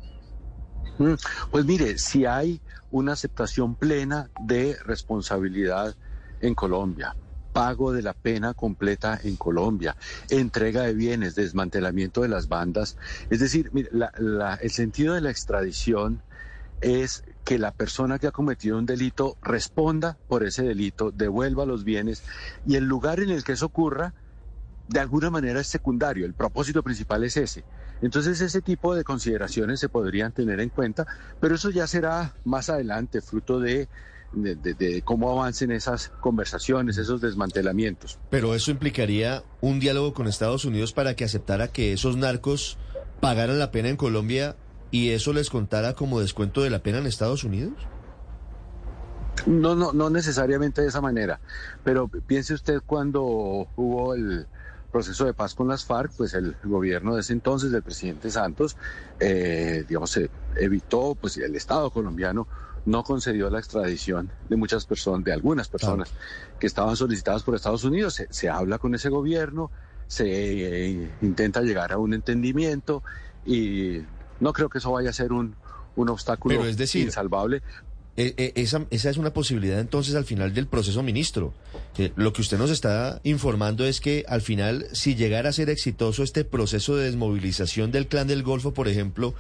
Pues 1.51 1.65
mire, 1.65 1.99
si 1.99 2.25
hay 2.25 2.61
una 2.91 3.13
aceptación 3.13 3.75
plena 3.75 4.31
de 4.39 4.77
responsabilidad 4.85 5.95
en 6.41 6.55
Colombia, 6.55 7.17
pago 7.53 7.93
de 7.93 8.03
la 8.03 8.15
pena 8.15 8.55
completa 8.55 9.19
en 9.23 9.37
Colombia, 9.37 9.97
entrega 10.29 10.83
de 10.83 10.95
bienes, 10.95 11.35
desmantelamiento 11.35 12.23
de 12.23 12.29
las 12.29 12.49
bandas. 12.49 12.97
Es 13.31 13.41
decir, 13.41 13.71
el 13.73 14.71
sentido 14.71 15.15
de 15.15 15.21
la 15.21 15.31
extradición 15.31 16.23
es 16.81 17.23
que 17.45 17.59
la 17.59 17.73
persona 17.73 18.19
que 18.19 18.27
ha 18.27 18.33
cometido 18.33 18.79
un 18.79 18.87
delito 18.87 19.37
responda 19.43 20.19
por 20.29 20.45
ese 20.45 20.63
delito, 20.63 21.11
devuelva 21.11 21.65
los 21.65 21.85
bienes 21.85 22.23
y 22.67 22.77
el 22.77 22.85
lugar 22.85 23.21
en 23.21 23.31
el 23.31 23.43
que 23.43 23.53
eso 23.53 23.67
ocurra 23.67 24.15
de 24.87 25.01
alguna 25.01 25.31
manera 25.31 25.61
es 25.61 25.69
secundario, 25.69 26.27
el 26.27 26.35
propósito 26.35 26.83
principal 26.83 27.25
es 27.25 27.37
ese. 27.37 27.65
Entonces 28.03 28.41
ese 28.41 28.61
tipo 28.61 28.95
de 28.95 29.05
consideraciones 29.05 29.81
se 29.81 29.89
podrían 29.89 30.33
tener 30.33 30.61
en 30.61 30.69
cuenta, 30.69 31.07
pero 31.41 31.55
eso 31.55 31.71
ya 31.71 31.87
será 31.87 32.35
más 32.45 32.69
adelante, 32.69 33.21
fruto 33.21 33.61
de, 33.61 33.89
de, 34.33 35.03
cómo 35.03 35.31
avancen 35.31 35.71
esas 35.71 36.09
conversaciones, 36.21 36.99
esos 36.99 37.21
desmantelamientos. 37.21 38.19
Pero 38.31 38.55
eso 38.55 38.71
implicaría 38.71 39.43
un 39.61 39.81
diálogo 39.81 40.13
con 40.13 40.27
Estados 40.27 40.65
Unidos 40.65 40.93
para 40.93 41.15
que 41.15 41.25
aceptara 41.25 41.69
que 41.69 41.93
esos 41.93 42.17
narcos 42.17 42.79
pagaran 43.21 43.59
la 43.59 43.71
pena 43.71 43.89
en 43.89 43.97
Colombia 43.97 44.57
y 44.91 45.11
eso 45.11 45.33
les 45.33 45.51
contara 45.51 45.95
como 45.95 46.21
descuento 46.21 46.63
de 46.63 46.71
la 46.71 46.83
pena 46.83 46.99
en 46.99 47.07
Estados 47.07 47.45
Unidos. 47.45 47.75
No, 49.47 49.75
no, 49.75 49.93
no 49.93 50.11
necesariamente 50.11 50.83
de 50.83 50.89
esa 50.89 51.01
manera, 51.01 51.41
pero 51.83 52.09
piense 52.09 52.55
usted 52.55 52.81
cuando 52.87 53.23
hubo 53.77 54.15
el, 54.15 54.47
proceso 54.95 55.25
de 55.25 55.35
paz 55.35 55.57
con 55.57 55.67
las 55.67 55.85
FARC, 55.85 56.13
pues 56.17 56.35
el 56.35 56.55
gobierno 56.63 57.17
de 57.17 57.23
ese 57.23 57.33
entonces 57.33 57.73
del 57.73 57.83
presidente 57.83 58.31
Santos, 58.31 58.77
eh, 59.19 59.85
digamos, 59.89 60.11
se 60.11 60.31
evitó, 60.55 61.17
pues 61.21 61.37
el 61.37 61.57
Estado 61.57 61.91
colombiano 61.91 62.47
no 62.87 63.03
concedió 63.03 63.51
la 63.51 63.59
extradición 63.59 64.31
de 64.49 64.55
muchas 64.55 64.87
personas, 64.87 65.25
de 65.25 65.33
algunas 65.33 65.69
personas 65.69 66.13
que 66.61 66.69
estaban 66.69 66.95
solicitadas 66.95 67.43
por 67.43 67.57
Estados 67.57 67.83
Unidos. 67.83 68.23
Se, 68.31 68.49
habla 68.49 68.79
con 68.79 68.95
ese 68.95 69.09
gobierno, 69.09 69.73
se 70.07 70.27
eh, 70.29 71.11
intenta 71.23 71.61
llegar 71.63 71.91
a 71.91 71.99
un 71.99 72.15
entendimiento 72.15 73.03
y 73.45 73.99
no 74.39 74.53
creo 74.53 74.69
que 74.69 74.79
eso 74.79 74.93
vaya 74.93 75.11
a 75.11 75.13
ser 75.13 75.33
un, 75.33 75.57
un 75.97 76.09
obstáculo 76.09 76.65
es 76.65 76.77
decir, 76.77 77.07
insalvable. 77.07 77.63
Eh, 78.17 78.35
eh, 78.37 78.53
esa, 78.57 78.87
esa, 78.91 79.11
es 79.11 79.17
una 79.17 79.33
posibilidad 79.33 79.81
entonces 79.81 80.15
al 80.15 80.25
final 80.25 80.55
del 80.55 80.67
proceso, 80.67 81.03
ministro. 81.03 81.53
Eh, 81.99 82.13
lo 82.15 82.33
que 82.33 82.43
usted 82.43 82.59
nos 82.59 82.71
está 82.71 83.21
informando 83.25 83.85
es 83.85 84.01
que 84.01 84.25
al 84.29 84.41
final, 84.41 84.87
si 84.93 85.17
llegara 85.17 85.49
a 85.49 85.53
ser 85.53 85.69
exitoso 85.69 86.23
este 86.23 86.45
proceso 86.45 86.97
de 86.97 87.07
desmovilización 87.07 87.91
del 87.91 88.07
clan 88.07 88.29
del 88.29 88.45
Golfo, 88.45 88.73
por 88.73 88.87
ejemplo, 88.87 89.35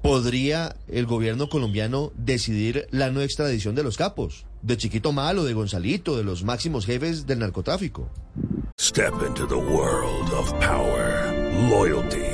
¿podría 0.00 0.76
el 0.86 1.06
gobierno 1.06 1.48
colombiano 1.48 2.12
decidir 2.16 2.86
la 2.90 3.10
no 3.10 3.20
extradición 3.20 3.74
de 3.74 3.82
los 3.82 3.96
capos? 3.96 4.46
De 4.62 4.76
Chiquito 4.76 5.12
Malo, 5.12 5.44
de 5.44 5.54
Gonzalito, 5.54 6.16
de 6.16 6.24
los 6.24 6.44
máximos 6.44 6.86
jefes 6.86 7.26
del 7.26 7.40
narcotráfico. 7.40 8.08
Step 8.80 9.14
into 9.26 9.46
the 9.46 9.54
world 9.54 10.30
of 10.32 10.52
power, 10.60 11.32
loyalty. 11.68 12.33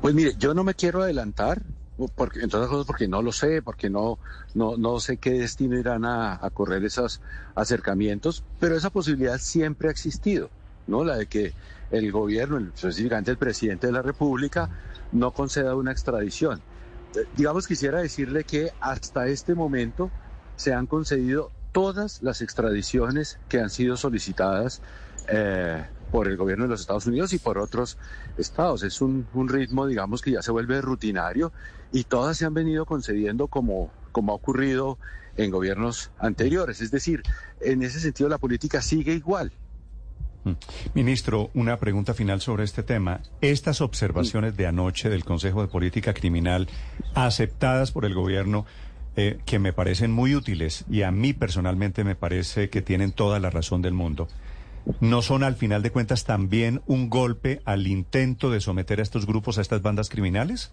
Pues 0.00 0.14
mire, 0.14 0.34
yo 0.36 0.54
no 0.54 0.64
me 0.64 0.74
quiero 0.74 1.02
adelantar, 1.02 1.62
porque, 2.14 2.40
entre 2.40 2.58
otras 2.58 2.70
cosas 2.70 2.86
porque 2.86 3.08
no 3.08 3.22
lo 3.22 3.32
sé, 3.32 3.62
porque 3.62 3.88
no, 3.88 4.18
no, 4.54 4.76
no 4.76 5.00
sé 5.00 5.18
qué 5.18 5.32
destino 5.32 5.78
irán 5.78 6.04
a, 6.04 6.38
a 6.44 6.50
correr 6.50 6.84
esos 6.84 7.20
acercamientos, 7.54 8.44
pero 8.58 8.76
esa 8.76 8.90
posibilidad 8.90 9.38
siempre 9.38 9.88
ha 9.88 9.90
existido, 9.92 10.50
¿no? 10.86 11.04
La 11.04 11.16
de 11.16 11.26
que 11.26 11.54
el 11.90 12.10
gobierno, 12.10 12.58
específicamente 12.58 13.30
el 13.30 13.38
presidente 13.38 13.86
de 13.86 13.92
la 13.92 14.02
República, 14.02 14.70
no 15.12 15.32
conceda 15.32 15.76
una 15.76 15.92
extradición. 15.92 16.64
Eh, 17.14 17.26
digamos, 17.32 17.66
quisiera 17.66 18.00
decirle 18.00 18.44
que 18.44 18.70
hasta 18.80 19.28
este 19.28 19.54
momento 19.54 20.10
se 20.56 20.72
han 20.72 20.86
concedido 20.86 21.52
todas 21.72 22.22
las 22.22 22.40
extradiciones 22.40 23.38
que 23.48 23.60
han 23.60 23.70
sido 23.70 23.96
solicitadas 23.96 24.80
eh, 25.28 25.88
por 26.14 26.28
el 26.28 26.36
gobierno 26.36 26.66
de 26.66 26.70
los 26.70 26.80
Estados 26.80 27.08
Unidos 27.08 27.32
y 27.32 27.40
por 27.40 27.58
otros 27.58 27.98
estados. 28.38 28.84
Es 28.84 29.00
un, 29.00 29.26
ritmo, 29.48 29.84
digamos, 29.84 30.22
que 30.22 30.30
ya 30.30 30.42
se 30.42 30.52
vuelve 30.52 30.80
rutinario 30.80 31.52
y 31.90 32.04
todas 32.04 32.36
se 32.36 32.44
han 32.44 32.54
venido 32.54 32.86
concediendo 32.86 33.48
como, 33.48 33.90
como 34.12 34.30
ha 34.30 34.36
ocurrido 34.36 34.96
en 35.36 35.50
gobiernos 35.50 36.12
anteriores. 36.20 36.80
Es 36.82 36.92
decir, 36.92 37.24
en 37.60 37.82
ese 37.82 37.98
sentido 37.98 38.28
la 38.28 38.38
política 38.38 38.80
sigue 38.80 39.12
igual. 39.12 39.50
Mm. 40.44 40.52
Ministro, 40.94 41.50
una 41.52 41.80
pregunta 41.80 42.14
final 42.14 42.40
sobre 42.40 42.62
este 42.62 42.84
tema. 42.84 43.20
Estas 43.40 43.80
observaciones 43.80 44.56
de 44.56 44.68
anoche 44.68 45.10
del 45.10 45.24
Consejo 45.24 45.62
de 45.62 45.66
Política 45.66 46.14
Criminal, 46.14 46.68
aceptadas 47.16 47.90
por 47.90 48.04
el 48.04 48.14
gobierno, 48.14 48.66
eh, 49.16 49.40
que 49.44 49.58
me 49.58 49.72
parecen 49.72 50.12
muy 50.12 50.36
útiles 50.36 50.84
y 50.88 51.02
a 51.02 51.10
mí 51.10 51.32
personalmente 51.32 52.04
me 52.04 52.14
parece 52.14 52.70
que 52.70 52.82
tienen 52.82 53.10
toda 53.10 53.40
la 53.40 53.50
razón 53.50 53.82
del 53.82 53.94
mundo. 53.94 54.28
¿No 55.00 55.22
son 55.22 55.44
al 55.44 55.56
final 55.56 55.82
de 55.82 55.90
cuentas 55.90 56.24
también 56.24 56.82
un 56.86 57.08
golpe 57.08 57.62
al 57.64 57.86
intento 57.86 58.50
de 58.50 58.60
someter 58.60 59.00
a 59.00 59.02
estos 59.02 59.26
grupos, 59.26 59.58
a 59.58 59.62
estas 59.62 59.82
bandas 59.82 60.08
criminales? 60.08 60.72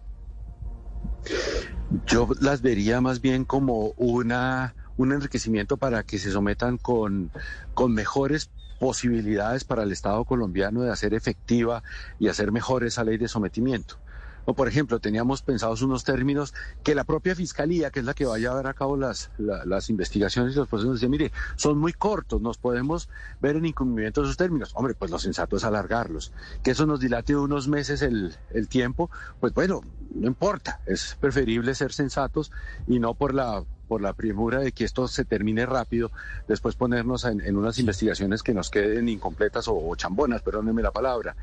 Yo 2.08 2.28
las 2.40 2.62
vería 2.62 3.02
más 3.02 3.22
bien 3.22 3.46
como 3.46 3.94
una, 3.98 4.76
un 4.98 5.14
enriquecimiento 5.14 5.78
para 5.78 6.04
que 6.04 6.20
se 6.20 6.32
sometan 6.32 6.78
con, 6.78 7.32
con 7.74 7.94
mejores 7.94 8.50
posibilidades 8.80 9.64
para 9.64 9.84
el 9.84 9.92
Estado 9.92 10.26
colombiano 10.26 10.82
de 10.82 10.92
hacer 10.92 11.14
efectiva 11.14 11.84
y 12.20 12.28
hacer 12.28 12.52
mejor 12.52 12.84
esa 12.84 13.04
ley 13.04 13.18
de 13.18 13.28
sometimiento. 13.28 13.98
O, 14.46 14.54
por 14.54 14.68
ejemplo, 14.68 15.00
teníamos 15.00 15.42
pensados 15.42 15.82
unos 15.82 16.04
términos 16.04 16.54
que 16.84 16.96
la 16.96 17.04
propia 17.04 17.36
fiscalía, 17.36 17.92
que 17.92 18.00
es 18.00 18.06
la 18.06 18.14
que 18.14 18.26
va 18.26 18.36
a 18.36 18.40
llevar 18.40 18.68
a 18.68 18.74
cabo 18.74 18.98
las, 18.98 19.32
las 19.38 19.90
investigaciones 19.90 20.54
y 20.54 20.58
los 20.58 20.68
procesos, 20.68 20.96
decía, 20.96 21.10
mire, 21.10 21.32
son 21.56 21.78
muy 21.78 21.94
cortos, 21.94 22.42
nos 22.42 22.58
podemos 22.58 23.10
ver 23.40 23.56
en 23.56 23.66
incumplimiento 23.66 24.22
de 24.22 24.28
esos 24.28 24.38
términos. 24.38 24.72
Hombre, 24.74 24.96
pues 24.96 25.12
lo 25.12 25.20
sensato 25.20 25.58
es 25.58 25.64
alargarlos. 25.64 26.32
Que 26.64 26.72
eso 26.72 26.86
nos 26.86 27.00
dilate 27.00 27.36
unos 27.36 27.68
meses 27.68 28.02
el, 28.02 28.36
el 28.52 28.68
tiempo, 28.68 29.10
pues 29.40 29.54
bueno, 29.54 29.82
no 30.14 30.28
importa, 30.28 30.82
es 30.86 31.18
preferible 31.20 31.76
ser 31.76 31.94
sensatos 31.94 32.52
y 32.88 33.00
no 33.00 33.14
por 33.14 33.34
la 33.34 33.64
por 33.92 34.02
la 34.02 34.14
premura 34.14 34.60
de 34.60 34.72
que 34.72 34.86
esto 34.86 35.06
se 35.10 35.26
termine 35.26 35.66
rápido, 35.66 36.14
después 36.48 36.76
ponernos 36.76 37.26
en, 37.26 37.58
unas 37.58 37.78
investigaciones 37.78 38.42
que 38.42 38.54
nos 38.54 38.70
queden 38.70 39.10
incompletas 39.10 39.68
o, 39.68 39.76
o 39.76 39.94
chambonas, 39.98 40.42
perdónenme 40.42 40.82
la 40.82 40.92
palabra. 40.92 41.36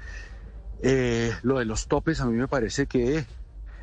Eh, 0.83 1.33
lo 1.43 1.59
de 1.59 1.65
los 1.65 1.89
topes 1.89 2.21
a 2.21 2.27
mí 2.27 2.37
me 2.37 2.49
parece 2.49 2.87
que 2.87 3.25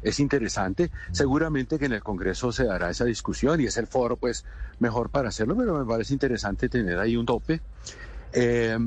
es 0.01 0.19
interesante. 0.19 0.91
Seguramente 1.11 1.79
que 1.79 1.85
en 1.85 1.93
el 1.93 2.03
Congreso 2.03 2.51
se 2.51 2.65
dará 2.65 2.89
esa 2.89 3.05
discusión 3.05 3.59
y 3.59 3.65
es 3.65 3.77
el 3.77 3.87
foro 3.87 4.17
pues 4.17 4.45
mejor 4.79 5.09
para 5.09 5.29
hacerlo, 5.29 5.55
pero 5.57 5.77
me 5.77 5.85
parece 5.85 6.13
interesante 6.13 6.69
tener 6.69 6.99
ahí 6.99 7.17
un 7.17 7.25
tope. 7.25 7.61
Eh, 8.33 8.77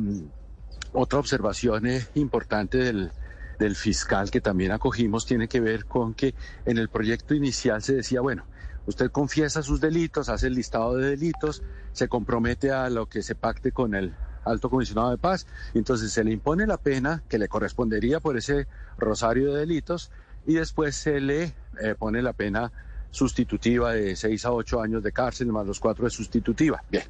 otra 0.93 1.19
observación 1.19 1.87
eh, 1.87 2.07
importante 2.15 2.79
del, 2.79 3.11
del 3.59 3.77
fiscal 3.77 4.31
que 4.31 4.41
también 4.41 4.73
acogimos 4.73 5.27
tiene 5.27 5.49
que 5.49 5.61
ver 5.61 5.85
con 5.85 6.15
que 6.15 6.35
en 6.65 6.79
el 6.79 6.89
proyecto 6.89 7.35
inicial 7.35 7.83
se 7.83 7.95
decía, 7.95 8.21
bueno, 8.21 8.45
usted 8.87 9.11
confiesa 9.11 9.63
sus 9.63 9.81
delitos, 9.81 10.29
hace 10.29 10.47
el 10.47 10.55
listado 10.55 10.97
de 10.97 11.11
delitos, 11.11 11.63
se 11.93 12.09
compromete 12.09 12.71
a 12.71 12.89
lo 12.89 13.07
que 13.07 13.23
se 13.23 13.35
pacte 13.35 13.73
con 13.73 13.95
el 13.95 14.15
alto 14.49 14.71
comisionado 14.71 15.11
de 15.11 15.19
paz. 15.19 15.47
Entonces 15.75 16.13
se 16.13 16.25
le 16.25 16.33
impone 16.33 16.67
la 16.67 16.77
pena 16.77 17.23
que 17.29 17.39
le 17.39 17.49
correspondería 17.49 18.21
por 18.21 18.37
ese 18.37 18.67
rosario 18.97 19.53
de 19.53 19.61
delitos 19.61 20.11
y 20.47 20.55
después 20.55 20.97
se 20.97 21.21
le 21.21 21.55
eh, 21.81 21.95
pone 21.99 22.23
la 22.23 22.33
pena 22.33 22.73
sustitutiva 23.11 23.93
de 23.93 24.17
seis 24.17 24.45
a 24.45 24.53
ocho 24.53 24.81
años 24.81 25.03
de 25.03 25.13
cárcel 25.13 25.49
más 25.49 25.67
los 25.67 25.81
cuatro 25.81 26.05
de 26.05 26.11
sustitutiva. 26.11 26.83
Bien. 26.91 27.05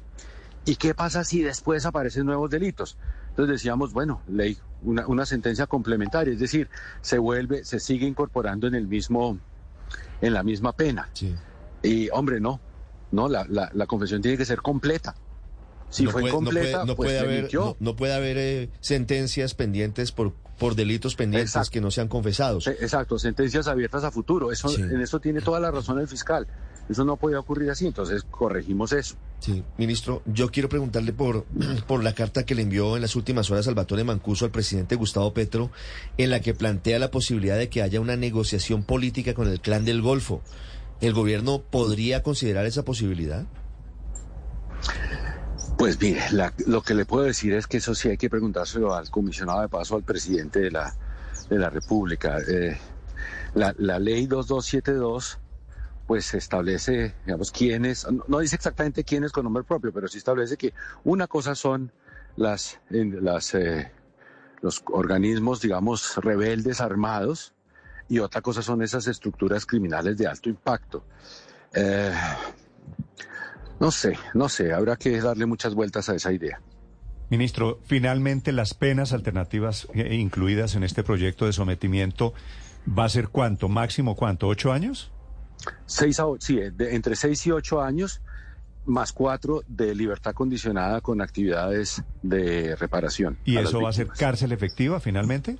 ¿Y 0.65 0.75
qué 0.75 0.93
pasa 0.93 1.23
si 1.23 1.41
después 1.41 1.85
aparecen 1.85 2.25
nuevos 2.25 2.49
delitos? 2.49 2.97
Entonces 3.29 3.53
decíamos, 3.53 3.93
bueno, 3.93 4.21
ley, 4.27 4.57
una, 4.83 5.07
una 5.07 5.25
sentencia 5.25 5.67
complementaria, 5.67 6.33
es 6.33 6.39
decir, 6.39 6.69
se 7.01 7.17
vuelve, 7.17 7.63
se 7.63 7.79
sigue 7.79 8.05
incorporando 8.05 8.67
en 8.67 8.75
el 8.75 8.87
mismo, 8.87 9.39
en 10.21 10.33
la 10.33 10.43
misma 10.43 10.73
pena. 10.73 11.09
Y 11.81 12.09
hombre, 12.11 12.39
no, 12.39 12.59
no, 13.11 13.29
la, 13.29 13.45
la, 13.49 13.71
la 13.73 13.85
confesión 13.87 14.21
tiene 14.21 14.37
que 14.37 14.45
ser 14.45 14.61
completa. 14.61 15.15
Si 15.89 16.03
no 16.03 16.11
fue 16.11 16.21
puede, 16.21 16.33
no 16.33 16.95
puede, 16.95 16.95
pues 16.95 17.19
haber, 17.19 17.49
no, 17.79 17.95
puede 17.95 18.13
haber 18.13 18.37
eh, 18.37 18.69
sentencias 18.79 19.55
pendientes 19.55 20.11
por, 20.11 20.33
por 20.59 20.75
delitos 20.75 21.15
pendientes 21.15 21.69
que 21.69 21.81
no 21.81 21.89
sean 21.89 22.07
confesados. 22.07 22.67
Exacto, 22.67 23.17
sentencias 23.17 23.67
abiertas 23.67 24.03
a 24.03 24.11
futuro. 24.11 24.51
Eso, 24.51 24.69
En 24.77 25.01
eso 25.01 25.19
tiene 25.19 25.41
toda 25.41 25.59
la 25.59 25.71
razón 25.71 25.99
el 25.99 26.07
fiscal. 26.07 26.47
Eso 26.89 27.05
no 27.05 27.17
puede 27.17 27.37
ocurrir 27.37 27.69
así, 27.69 27.85
entonces 27.85 28.23
corregimos 28.23 28.91
eso. 28.93 29.15
Sí, 29.39 29.63
ministro, 29.77 30.23
yo 30.25 30.49
quiero 30.49 30.69
preguntarle 30.69 31.13
por, 31.13 31.45
por 31.87 32.03
la 32.03 32.13
carta 32.13 32.45
que 32.45 32.55
le 32.55 32.63
envió 32.63 32.95
en 32.95 33.03
las 33.03 33.15
últimas 33.15 33.49
horas 33.51 33.65
Salvatore 33.65 34.03
Mancuso 34.03 34.45
al 34.45 34.51
presidente 34.51 34.95
Gustavo 34.95 35.33
Petro, 35.33 35.69
en 36.17 36.31
la 36.31 36.41
que 36.41 36.55
plantea 36.55 36.97
la 36.97 37.11
posibilidad 37.11 37.57
de 37.57 37.69
que 37.69 37.83
haya 37.83 38.01
una 38.01 38.15
negociación 38.15 38.83
política 38.83 39.35
con 39.35 39.47
el 39.47 39.61
clan 39.61 39.85
del 39.85 40.01
Golfo. 40.01 40.41
¿El 40.99 41.13
gobierno 41.13 41.61
podría 41.61 42.23
considerar 42.23 42.65
esa 42.65 42.83
posibilidad? 42.83 43.45
Pues 45.79 45.97
mire, 46.01 46.21
la- 46.33 46.53
lo 46.67 46.81
que 46.81 46.93
le 46.93 47.05
puedo 47.05 47.23
decir 47.23 47.53
es 47.53 47.65
que 47.65 47.77
eso 47.77 47.95
sí 47.95 48.09
hay 48.09 48.17
que 48.17 48.29
preguntárselo 48.29 48.93
al 48.93 49.09
comisionado 49.09 49.61
de 49.61 49.69
paso, 49.69 49.95
al 49.95 50.03
presidente 50.03 50.59
de 50.59 50.71
la, 50.71 50.93
de 51.49 51.57
la 51.57 51.69
República. 51.69 52.37
Eh, 52.45 52.77
la, 53.53 53.73
ley 53.97 54.27
2272 54.27 55.39
pues 56.05 56.33
establece, 56.33 57.15
digamos, 57.25 57.49
quiénes, 57.51 58.05
no, 58.11 58.25
no 58.27 58.39
dice 58.39 58.57
exactamente 58.57 59.05
quiénes 59.05 59.31
con 59.31 59.45
nombre 59.45 59.63
propio, 59.63 59.93
pero 59.93 60.09
sí 60.09 60.17
establece 60.17 60.57
que 60.57 60.73
una 61.05 61.27
cosa 61.27 61.55
son 61.55 61.93
las 62.35 62.77
eh, 62.89 63.89
los 64.61 64.83
organismos, 64.87 65.61
digamos, 65.61 66.17
rebeldes 66.17 66.81
armados 66.81 67.53
y 68.09 68.19
otra 68.19 68.41
cosa 68.41 68.61
son 68.61 68.81
esas 68.81 69.07
estructuras 69.07 69.65
criminales 69.65 70.17
de 70.17 70.27
alto 70.27 70.49
impacto. 70.49 71.05
Eh, 71.73 72.11
no 73.79 73.91
sé, 73.91 74.17
no 74.33 74.49
sé, 74.49 74.73
habrá 74.73 74.95
que 74.95 75.19
darle 75.21 75.45
muchas 75.45 75.73
vueltas 75.73 76.09
a 76.09 76.15
esa 76.15 76.31
idea. 76.31 76.61
Ministro, 77.29 77.79
finalmente 77.85 78.51
las 78.51 78.73
penas 78.73 79.13
alternativas 79.13 79.87
eh, 79.93 80.15
incluidas 80.15 80.75
en 80.75 80.83
este 80.83 81.03
proyecto 81.03 81.45
de 81.45 81.53
sometimiento 81.53 82.33
va 82.87 83.05
a 83.05 83.09
ser 83.09 83.27
cuánto, 83.27 83.69
máximo 83.69 84.15
cuánto, 84.15 84.47
ocho 84.47 84.71
años? 84.71 85.11
Seis 85.85 86.19
a, 86.19 86.25
sí, 86.39 86.55
de- 86.55 86.95
entre 86.95 87.15
seis 87.15 87.45
y 87.45 87.51
ocho 87.51 87.81
años, 87.81 88.21
más 88.85 89.11
cuatro 89.13 89.61
de 89.67 89.93
libertad 89.93 90.33
condicionada 90.33 91.01
con 91.01 91.21
actividades 91.21 92.01
de 92.23 92.75
reparación. 92.77 93.37
¿Y 93.45 93.57
eso 93.57 93.79
va 93.81 93.89
a 93.89 93.93
ser 93.93 94.07
cárcel 94.07 94.51
efectiva 94.51 94.99
finalmente? 94.99 95.57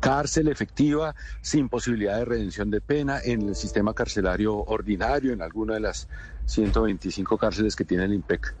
Cárcel 0.00 0.48
efectiva, 0.48 1.14
sin 1.40 1.68
posibilidad 1.68 2.18
de 2.18 2.24
redención 2.24 2.70
de 2.70 2.80
pena 2.80 3.20
en 3.22 3.48
el 3.48 3.56
sistema 3.56 3.94
carcelario 3.94 4.56
ordinario, 4.56 5.32
en 5.32 5.42
alguna 5.42 5.74
de 5.74 5.80
las 5.80 6.08
125 6.46 7.38
cárceles 7.38 7.76
que 7.76 7.84
tiene 7.84 8.04
el 8.04 8.14
IMPEC. 8.14 8.54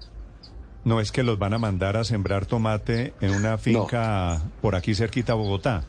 No 0.84 1.00
es 1.00 1.10
que 1.10 1.22
los 1.22 1.38
van 1.38 1.52
a 1.52 1.58
mandar 1.58 1.96
a 1.96 2.04
sembrar 2.04 2.46
tomate 2.46 3.12
en 3.20 3.32
una 3.32 3.58
finca 3.58 4.40
por 4.62 4.76
aquí 4.76 4.94
cerquita 4.94 5.32
a 5.32 5.36
Bogotá. 5.36 5.82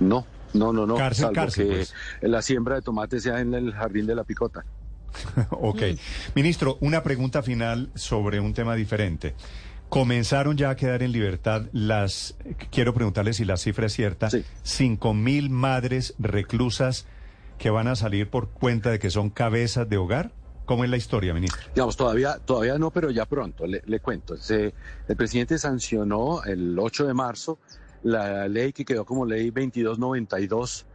No, 0.00 0.26
no, 0.52 0.72
no, 0.72 0.84
no. 0.84 0.96
Cárcel, 0.96 1.22
salvo 1.22 1.34
cárcel, 1.34 1.68
que 1.68 1.74
pues. 1.76 1.94
la 2.22 2.42
siembra 2.42 2.74
de 2.76 2.82
tomate 2.82 3.20
sea 3.20 3.40
en 3.40 3.54
el 3.54 3.72
jardín 3.72 4.06
de 4.06 4.16
la 4.16 4.24
picota. 4.24 4.64
ok. 5.50 5.82
Ministro, 6.34 6.76
una 6.80 7.02
pregunta 7.02 7.42
final 7.42 7.90
sobre 7.94 8.40
un 8.40 8.52
tema 8.54 8.74
diferente. 8.74 9.34
Comenzaron 9.94 10.56
ya 10.56 10.70
a 10.70 10.74
quedar 10.74 11.04
en 11.04 11.12
libertad 11.12 11.66
las, 11.72 12.34
quiero 12.72 12.92
preguntarle 12.94 13.32
si 13.32 13.44
la 13.44 13.56
cifra 13.56 13.86
es 13.86 13.92
cierta, 13.92 14.28
Sí. 14.28 14.44
cinco 14.64 15.14
mil 15.14 15.50
madres 15.50 16.14
reclusas 16.18 17.06
que 17.58 17.70
van 17.70 17.86
a 17.86 17.94
salir 17.94 18.28
por 18.28 18.48
cuenta 18.48 18.90
de 18.90 18.98
que 18.98 19.08
son 19.08 19.30
cabezas 19.30 19.88
de 19.88 19.96
hogar. 19.96 20.32
¿Cómo 20.64 20.82
es 20.82 20.90
la 20.90 20.96
historia, 20.96 21.32
ministro? 21.32 21.62
Digamos, 21.76 21.96
todavía, 21.96 22.40
todavía 22.44 22.76
no, 22.76 22.90
pero 22.90 23.12
ya 23.12 23.24
pronto, 23.24 23.68
le, 23.68 23.82
le 23.86 24.00
cuento. 24.00 24.36
Se- 24.36 24.74
el 25.06 25.16
presidente 25.16 25.58
sancionó 25.60 26.42
el 26.42 26.76
8 26.76 27.06
de 27.06 27.14
marzo 27.14 27.60
la 28.02 28.48
ley 28.48 28.72
que 28.72 28.84
quedó 28.84 29.04
como 29.04 29.24
ley 29.24 29.50
2292 29.52 30.86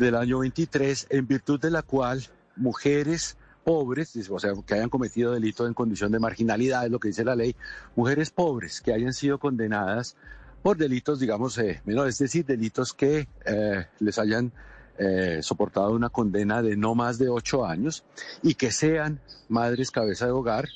del 0.00 0.16
año 0.16 0.40
23, 0.40 1.06
en 1.10 1.24
virtud 1.28 1.60
de 1.60 1.70
la 1.70 1.82
cual 1.82 2.26
mujeres 2.56 3.36
pobres, 3.68 4.16
o 4.30 4.38
sea, 4.38 4.54
que 4.66 4.72
hayan 4.72 4.88
cometido 4.88 5.32
delito 5.32 5.66
en 5.66 5.74
condición 5.74 6.10
de 6.10 6.18
marginalidad, 6.18 6.86
es 6.86 6.90
lo 6.90 6.98
que 6.98 7.08
dice 7.08 7.22
la 7.22 7.36
ley, 7.36 7.54
mujeres 7.96 8.30
pobres 8.30 8.80
que 8.80 8.94
hayan 8.94 9.12
sido 9.12 9.38
condenadas 9.38 10.16
por 10.62 10.78
delitos, 10.78 11.20
digamos, 11.20 11.58
eh, 11.58 11.82
menores, 11.84 12.14
es 12.14 12.18
decir, 12.20 12.46
delitos 12.46 12.94
que 12.94 13.28
eh, 13.44 13.86
les 14.00 14.18
hayan 14.18 14.52
eh, 14.96 15.40
soportado 15.42 15.92
una 15.92 16.08
condena 16.08 16.62
de 16.62 16.78
no 16.78 16.94
más 16.94 17.18
de 17.18 17.28
ocho 17.28 17.66
años 17.66 18.04
y 18.42 18.54
que 18.54 18.72
sean 18.72 19.20
madres 19.50 19.90
cabeza 19.90 20.24
de 20.24 20.32
hogar, 20.32 20.66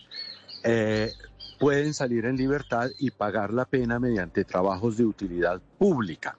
eh, 0.62 1.12
pueden 1.58 1.94
salir 1.94 2.26
en 2.26 2.36
libertad 2.36 2.90
y 2.98 3.10
pagar 3.10 3.54
la 3.54 3.64
pena 3.64 3.98
mediante 4.00 4.44
trabajos 4.44 4.98
de 4.98 5.06
utilidad 5.06 5.62
pública. 5.78 6.36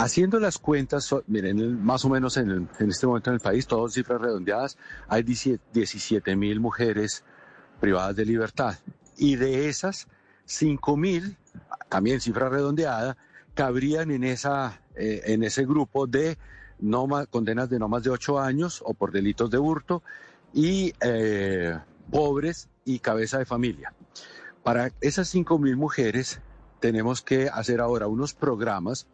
Haciendo 0.00 0.38
las 0.38 0.58
cuentas, 0.58 1.12
miren, 1.26 1.84
más 1.84 2.04
o 2.04 2.08
menos 2.08 2.36
en, 2.36 2.68
este 2.78 3.04
momento 3.08 3.30
en 3.30 3.34
el 3.34 3.40
país, 3.40 3.66
todas 3.66 3.94
cifras 3.94 4.20
redondeadas, 4.20 4.78
hay 5.08 5.24
17 5.24 6.36
mil 6.36 6.60
mujeres 6.60 7.24
privadas 7.80 8.14
de 8.14 8.24
libertad. 8.24 8.78
Y 9.16 9.34
de 9.34 9.68
esas, 9.68 10.06
5 10.44 10.96
mil, 10.96 11.36
también 11.88 12.20
cifra 12.20 12.48
redondeada, 12.48 13.16
cabrían 13.54 14.12
en, 14.12 14.22
esa, 14.22 14.80
eh, 14.94 15.22
en 15.24 15.42
ese 15.42 15.64
grupo 15.66 16.06
de 16.06 16.38
no 16.78 17.08
ma- 17.08 17.26
condenas 17.26 17.68
de 17.68 17.80
no 17.80 17.88
más 17.88 18.04
de 18.04 18.10
8 18.10 18.38
años 18.38 18.80
o 18.86 18.94
por 18.94 19.10
delitos 19.10 19.50
de 19.50 19.58
hurto 19.58 20.04
y 20.54 20.92
eh, 21.00 21.76
pobres 22.12 22.68
y 22.84 23.00
cabeza 23.00 23.38
de 23.38 23.46
familia. 23.46 23.92
Para 24.62 24.92
esas 25.00 25.28
5 25.28 25.58
mil 25.58 25.76
mujeres 25.76 26.40
tenemos 26.78 27.20
que 27.20 27.48
hacer 27.48 27.80
ahora 27.80 28.06
unos 28.06 28.34
programas 28.34 29.08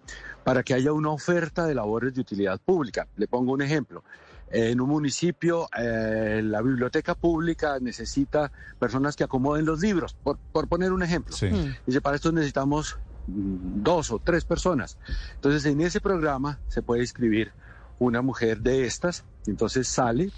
para 0.45 0.63
que 0.63 0.75
haya 0.75 0.93
una 0.93 1.11
oferta 1.11 1.67
de 1.67 1.75
labores 1.75 2.15
de 2.15 2.21
utilidad 2.21 2.61
pública. 2.61 3.09
Le 3.17 3.27
pongo 3.27 3.53
un 3.53 3.63
ejemplo. 3.63 4.05
En 4.51 4.81
un 4.81 4.89
municipio, 4.89 5.69
eh, 5.77 6.43
la 6.45 6.63
biblioteca 6.63 7.15
pública 7.15 7.79
necesita 7.81 8.53
personas 8.79 9.17
que 9.17 9.25
acomoden 9.25 9.65
los 9.65 9.81
libros, 9.81 10.15
por, 10.23 10.39
por 10.53 10.69
poner 10.69 10.93
un 10.93 11.03
ejemplo. 11.03 11.35
Sí. 11.35 11.49
Dice, 11.87 12.01
para 12.01 12.17
esto 12.17 12.31
necesitamos 12.31 12.99
mm, 13.27 13.83
dos 13.83 14.11
o 14.13 14.21
tres 14.21 14.45
personas. 14.45 14.99
Entonces, 15.35 15.65
en 15.65 15.81
ese 15.81 16.01
programa 16.01 16.61
se 16.69 16.83
puede 16.83 17.01
inscribir 17.01 17.53
una 17.99 18.23
mujer 18.23 18.61
de 18.61 18.85
estas, 18.85 19.25
entonces 19.47 19.89
sale. 19.89 20.31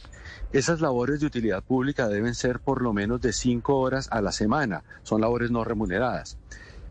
Esas 0.52 0.80
labores 0.80 1.20
de 1.20 1.26
utilidad 1.26 1.62
pública 1.62 2.08
deben 2.08 2.34
ser 2.34 2.60
por 2.60 2.82
lo 2.82 2.92
menos 2.92 3.20
de 3.20 3.32
cinco 3.32 3.78
horas 3.78 4.08
a 4.10 4.20
la 4.20 4.32
semana. 4.32 4.84
Son 5.02 5.20
labores 5.20 5.50
no 5.50 5.64
remuneradas. 5.64 6.38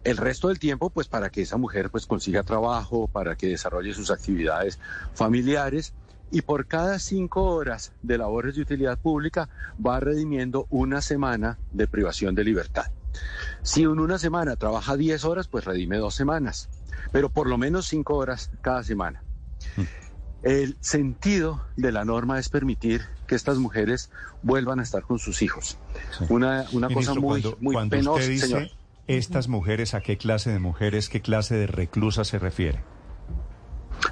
El 0.05 0.17
resto 0.17 0.49
del 0.49 0.59
tiempo, 0.59 0.91
pues 0.91 1.07
para 1.07 1.29
que 1.29 1.41
esa 1.41 1.57
mujer 1.57 1.89
pues 1.89 2.05
consiga 2.05 2.43
trabajo, 2.43 3.07
para 3.07 3.35
que 3.35 3.47
desarrolle 3.47 3.93
sus 3.93 4.11
actividades 4.11 4.79
familiares 5.15 5.93
y 6.31 6.41
por 6.41 6.67
cada 6.67 6.99
cinco 6.99 7.43
horas 7.43 7.91
de 8.03 8.17
labores 8.17 8.55
de 8.55 8.61
utilidad 8.61 8.99
pública 8.99 9.49
va 9.83 9.99
redimiendo 9.99 10.67
una 10.69 11.01
semana 11.01 11.57
de 11.71 11.87
privación 11.87 12.35
de 12.35 12.43
libertad. 12.43 12.91
Si 13.63 13.81
en 13.81 13.99
una 13.99 14.19
semana 14.19 14.55
trabaja 14.57 14.95
10 14.95 15.25
horas, 15.25 15.47
pues 15.47 15.65
redime 15.65 15.97
dos 15.97 16.13
semanas, 16.13 16.69
pero 17.11 17.29
por 17.29 17.47
lo 17.47 17.57
menos 17.57 17.87
cinco 17.87 18.15
horas 18.15 18.51
cada 18.61 18.83
semana. 18.83 19.23
El 20.43 20.77
sentido 20.81 21.65
de 21.75 21.91
la 21.91 22.05
norma 22.05 22.37
es 22.37 22.49
permitir 22.49 23.01
que 23.25 23.33
estas 23.33 23.57
mujeres 23.57 24.11
vuelvan 24.43 24.79
a 24.79 24.83
estar 24.83 25.01
con 25.01 25.17
sus 25.17 25.41
hijos. 25.41 25.79
Una, 26.29 26.67
una 26.73 26.89
cosa 26.89 27.15
muy, 27.15 27.41
cuando, 27.41 27.57
muy 27.59 27.73
cuando 27.73 27.95
penosa, 27.95 28.19
usted 28.19 28.29
dice 28.29 28.47
señor. 28.47 28.69
Estas 29.07 29.47
mujeres, 29.47 29.93
¿a 29.93 30.01
qué 30.01 30.17
clase 30.17 30.51
de 30.51 30.59
mujeres, 30.59 31.09
qué 31.09 31.21
clase 31.21 31.55
de 31.55 31.67
reclusas 31.67 32.27
se 32.27 32.39
refiere? 32.39 32.79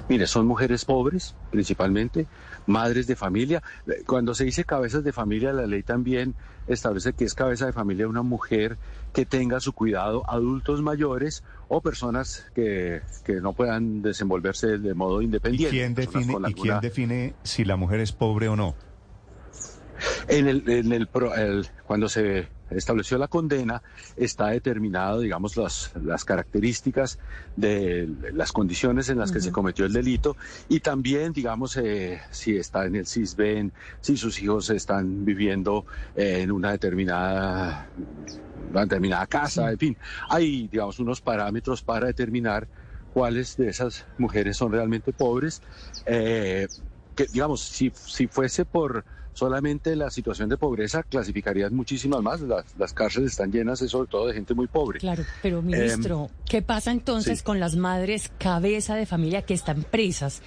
Mire, 0.08 0.26
son 0.26 0.46
mujeres 0.46 0.84
pobres, 0.84 1.34
principalmente, 1.50 2.26
madres 2.66 3.06
de 3.06 3.16
familia. 3.16 3.62
Eh, 3.86 4.02
Cuando 4.06 4.34
se 4.34 4.44
dice 4.44 4.64
cabezas 4.64 5.04
de 5.04 5.12
familia, 5.12 5.52
la 5.52 5.66
ley 5.66 5.82
también 5.82 6.34
establece 6.66 7.12
que 7.12 7.24
es 7.24 7.34
cabeza 7.34 7.66
de 7.66 7.72
familia 7.72 8.08
una 8.08 8.22
mujer 8.22 8.78
que 9.12 9.26
tenga 9.26 9.58
a 9.58 9.60
su 9.60 9.72
cuidado 9.72 10.28
adultos 10.28 10.82
mayores 10.82 11.44
o 11.68 11.80
personas 11.80 12.46
que, 12.54 13.02
que 13.24 13.34
no 13.40 13.52
puedan 13.52 14.02
desenvolverse 14.02 14.78
de 14.78 14.94
modo 14.94 15.20
¿Y 15.20 15.26
independiente. 15.26 15.70
quién 15.70 15.94
personas 15.94 16.26
define, 16.26 16.50
y 16.50 16.54
quién 16.54 16.80
define 16.80 17.34
si 17.42 17.64
la 17.64 17.76
mujer 17.76 18.00
es 18.00 18.12
pobre 18.12 18.48
o 18.48 18.56
no? 18.56 18.74
En 20.28 20.48
el, 20.48 20.68
en 20.68 20.92
el, 20.92 21.06
pro- 21.08 21.34
el- 21.34 21.66
cuando 21.84 22.08
se 22.08 22.48
estableció 22.70 23.18
la 23.18 23.28
condena, 23.28 23.82
está 24.16 24.48
determinado, 24.48 25.20
digamos, 25.20 25.56
las, 25.56 25.92
las 26.02 26.24
características 26.24 27.18
de 27.56 28.08
las 28.32 28.50
condiciones 28.52 29.08
en 29.10 29.18
las 29.18 29.30
que 29.30 29.40
se 29.40 29.52
cometió 29.52 29.84
el 29.84 29.92
delito 29.92 30.36
y 30.68 30.80
también, 30.80 31.32
digamos, 31.32 31.76
eh, 31.76 32.20
si 32.30 32.56
está 32.56 32.86
en 32.86 32.96
el 32.96 33.06
CISBEN, 33.06 33.72
si 34.00 34.16
sus 34.16 34.40
hijos 34.40 34.70
están 34.70 35.24
viviendo 35.24 35.84
eh, 36.16 36.40
en 36.40 36.50
una 36.52 36.72
determinada, 36.72 37.88
una 38.70 38.80
determinada 38.82 39.26
casa, 39.26 39.70
en 39.70 39.78
fin. 39.78 39.98
Hay, 40.28 40.68
digamos, 40.68 40.98
unos 40.98 41.20
parámetros 41.20 41.82
para 41.82 42.06
determinar 42.06 42.66
cuáles 43.12 43.56
de 43.56 43.68
esas 43.68 44.06
mujeres 44.18 44.56
son 44.56 44.72
realmente 44.72 45.12
pobres. 45.12 45.60
Eh, 46.06 46.66
que 47.14 47.26
digamos, 47.26 47.60
si, 47.60 47.92
si 47.94 48.26
fuese 48.26 48.64
por 48.64 49.04
solamente 49.34 49.96
la 49.96 50.10
situación 50.10 50.48
de 50.48 50.56
pobreza, 50.56 51.02
clasificarían 51.02 51.74
muchísimas 51.74 52.22
más. 52.22 52.40
Las, 52.40 52.64
las 52.78 52.92
cárceles 52.92 53.32
están 53.32 53.52
llenas, 53.52 53.80
sobre 53.80 54.08
todo, 54.08 54.28
de 54.28 54.34
gente 54.34 54.54
muy 54.54 54.68
pobre. 54.68 55.00
Claro, 55.00 55.24
pero 55.42 55.60
ministro, 55.60 56.30
¿qué 56.48 56.62
pasa 56.62 56.92
entonces 56.92 57.40
sí. 57.40 57.44
con 57.44 57.60
las 57.60 57.76
madres 57.76 58.30
cabeza 58.38 58.94
de 58.94 59.06
familia 59.06 59.42
que 59.42 59.54
están 59.54 59.82
presas? 59.82 60.40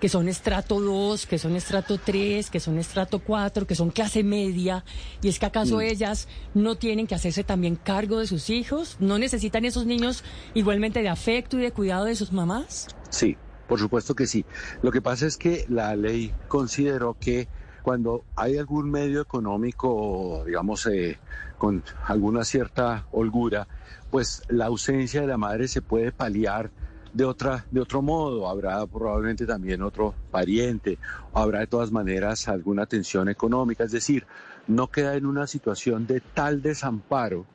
Que 0.00 0.08
son 0.10 0.28
estrato 0.28 0.80
2, 0.80 1.26
que 1.26 1.38
son 1.38 1.56
estrato 1.56 1.98
3, 1.98 2.50
que 2.50 2.60
son 2.60 2.78
estrato 2.78 3.20
4, 3.20 3.66
que 3.66 3.74
son 3.74 3.90
clase 3.90 4.22
media. 4.22 4.84
¿Y 5.22 5.28
es 5.28 5.38
que 5.38 5.46
acaso 5.46 5.80
ellas 5.80 6.28
no 6.52 6.76
tienen 6.76 7.06
que 7.06 7.14
hacerse 7.14 7.42
también 7.42 7.76
cargo 7.76 8.18
de 8.18 8.26
sus 8.26 8.50
hijos? 8.50 8.98
¿No 9.00 9.18
necesitan 9.18 9.64
esos 9.64 9.86
niños 9.86 10.22
igualmente 10.52 11.00
de 11.00 11.08
afecto 11.08 11.58
y 11.58 11.62
de 11.62 11.72
cuidado 11.72 12.04
de 12.04 12.16
sus 12.16 12.32
mamás? 12.32 12.88
Sí, 13.08 13.38
por 13.68 13.78
supuesto 13.78 14.14
que 14.14 14.26
sí. 14.26 14.44
Lo 14.82 14.90
que 14.90 15.02
pasa 15.02 15.26
es 15.26 15.36
que 15.36 15.64
la 15.68 15.94
ley 15.96 16.32
consideró 16.48 17.16
que 17.18 17.48
cuando 17.82 18.24
hay 18.34 18.56
algún 18.56 18.90
medio 18.90 19.20
económico, 19.20 20.42
digamos, 20.46 20.86
eh, 20.86 21.18
con 21.58 21.82
alguna 22.06 22.44
cierta 22.44 23.06
holgura, 23.12 23.68
pues 24.10 24.42
la 24.48 24.66
ausencia 24.66 25.20
de 25.20 25.26
la 25.26 25.36
madre 25.36 25.68
se 25.68 25.82
puede 25.82 26.12
paliar 26.12 26.70
de 27.12 27.24
otra 27.24 27.66
de 27.70 27.80
otro 27.80 28.00
modo. 28.00 28.48
Habrá 28.48 28.86
probablemente 28.86 29.46
también 29.46 29.82
otro 29.82 30.14
pariente. 30.30 30.98
Habrá 31.32 31.60
de 31.60 31.66
todas 31.66 31.92
maneras 31.92 32.48
alguna 32.48 32.86
tensión 32.86 33.28
económica. 33.28 33.84
Es 33.84 33.92
decir 33.92 34.26
no 34.66 34.88
queda 34.88 35.14
en 35.14 35.26
una 35.26 35.46
situación 35.46 36.06
de 36.06 36.20
tal 36.20 36.62
desamparo 36.62 37.46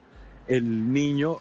el 0.48 0.94
niño 0.94 1.38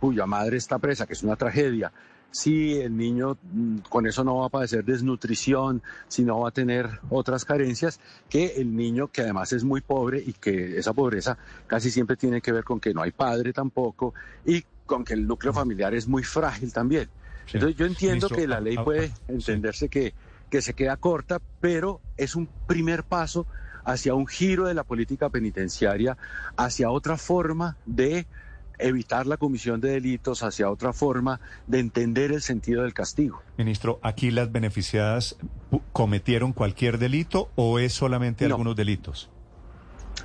cuya 0.00 0.26
madre 0.26 0.56
está 0.56 0.78
presa 0.78 1.06
que 1.06 1.12
es 1.12 1.22
una 1.22 1.36
tragedia 1.36 1.92
si 2.30 2.74
el 2.74 2.96
niño 2.96 3.36
mm, 3.42 3.78
con 3.88 4.06
eso 4.06 4.24
no 4.24 4.38
va 4.38 4.46
a 4.46 4.48
padecer 4.48 4.84
desnutrición, 4.84 5.82
si 6.08 6.22
no 6.22 6.40
va 6.40 6.48
a 6.48 6.52
tener 6.52 6.88
otras 7.10 7.44
carencias, 7.44 8.00
que 8.28 8.54
el 8.56 8.74
niño 8.74 9.08
que 9.08 9.22
además 9.22 9.52
es 9.52 9.64
muy 9.64 9.80
pobre 9.80 10.22
y 10.24 10.32
que 10.32 10.78
esa 10.78 10.92
pobreza 10.92 11.36
casi 11.66 11.90
siempre 11.90 12.16
tiene 12.16 12.40
que 12.40 12.52
ver 12.52 12.64
con 12.64 12.80
que 12.80 12.94
no 12.94 13.02
hay 13.02 13.10
padre 13.10 13.52
tampoco 13.52 14.14
y 14.44 14.64
con 14.86 15.04
que 15.04 15.14
el 15.14 15.26
núcleo 15.26 15.52
familiar 15.52 15.94
es 15.94 16.08
muy 16.08 16.22
frágil 16.22 16.72
también. 16.72 17.08
Sí. 17.46 17.56
Entonces 17.56 17.76
yo 17.76 17.86
entiendo 17.86 18.28
que 18.28 18.46
la 18.46 18.60
ley 18.60 18.76
ah, 18.78 18.84
puede 18.84 19.06
ah, 19.06 19.16
sí. 19.26 19.32
entenderse 19.34 19.88
que, 19.88 20.14
que 20.48 20.62
se 20.62 20.74
queda 20.74 20.96
corta, 20.96 21.40
pero 21.60 22.00
es 22.16 22.36
un 22.36 22.48
primer 22.66 23.04
paso 23.04 23.46
hacia 23.84 24.14
un 24.14 24.26
giro 24.26 24.66
de 24.66 24.74
la 24.74 24.84
política 24.84 25.30
penitenciaria, 25.30 26.16
hacia 26.56 26.90
otra 26.90 27.16
forma 27.16 27.76
de 27.86 28.26
evitar 28.80 29.26
la 29.26 29.36
comisión 29.36 29.80
de 29.80 29.90
delitos, 29.90 30.42
hacia 30.42 30.70
otra 30.70 30.92
forma 30.92 31.40
de 31.66 31.80
entender 31.80 32.32
el 32.32 32.42
sentido 32.42 32.82
del 32.82 32.94
castigo. 32.94 33.42
Ministro, 33.56 33.98
¿aquí 34.02 34.30
las 34.30 34.50
beneficiadas 34.52 35.36
cometieron 35.92 36.52
cualquier 36.52 36.98
delito 36.98 37.50
o 37.56 37.78
es 37.78 37.92
solamente 37.92 38.46
No. 38.48 38.54
algunos 38.54 38.76
delitos? 38.76 39.30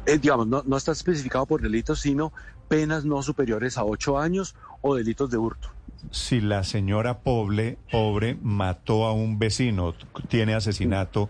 Eh, 0.05 0.17
digamos, 0.19 0.47
no, 0.47 0.63
no 0.65 0.77
está 0.77 0.91
especificado 0.91 1.45
por 1.45 1.61
delitos, 1.61 2.01
sino 2.01 2.31
penas 2.67 3.05
no 3.05 3.21
superiores 3.21 3.77
a 3.77 3.83
ocho 3.85 4.17
años 4.19 4.55
o 4.81 4.95
delitos 4.95 5.29
de 5.29 5.37
hurto. 5.37 5.69
Si 6.11 6.41
la 6.41 6.63
señora 6.63 7.19
pobre, 7.19 7.77
pobre 7.91 8.37
mató 8.41 9.05
a 9.05 9.13
un 9.13 9.39
vecino, 9.39 9.95
tiene 10.27 10.53
asesinato 10.53 11.29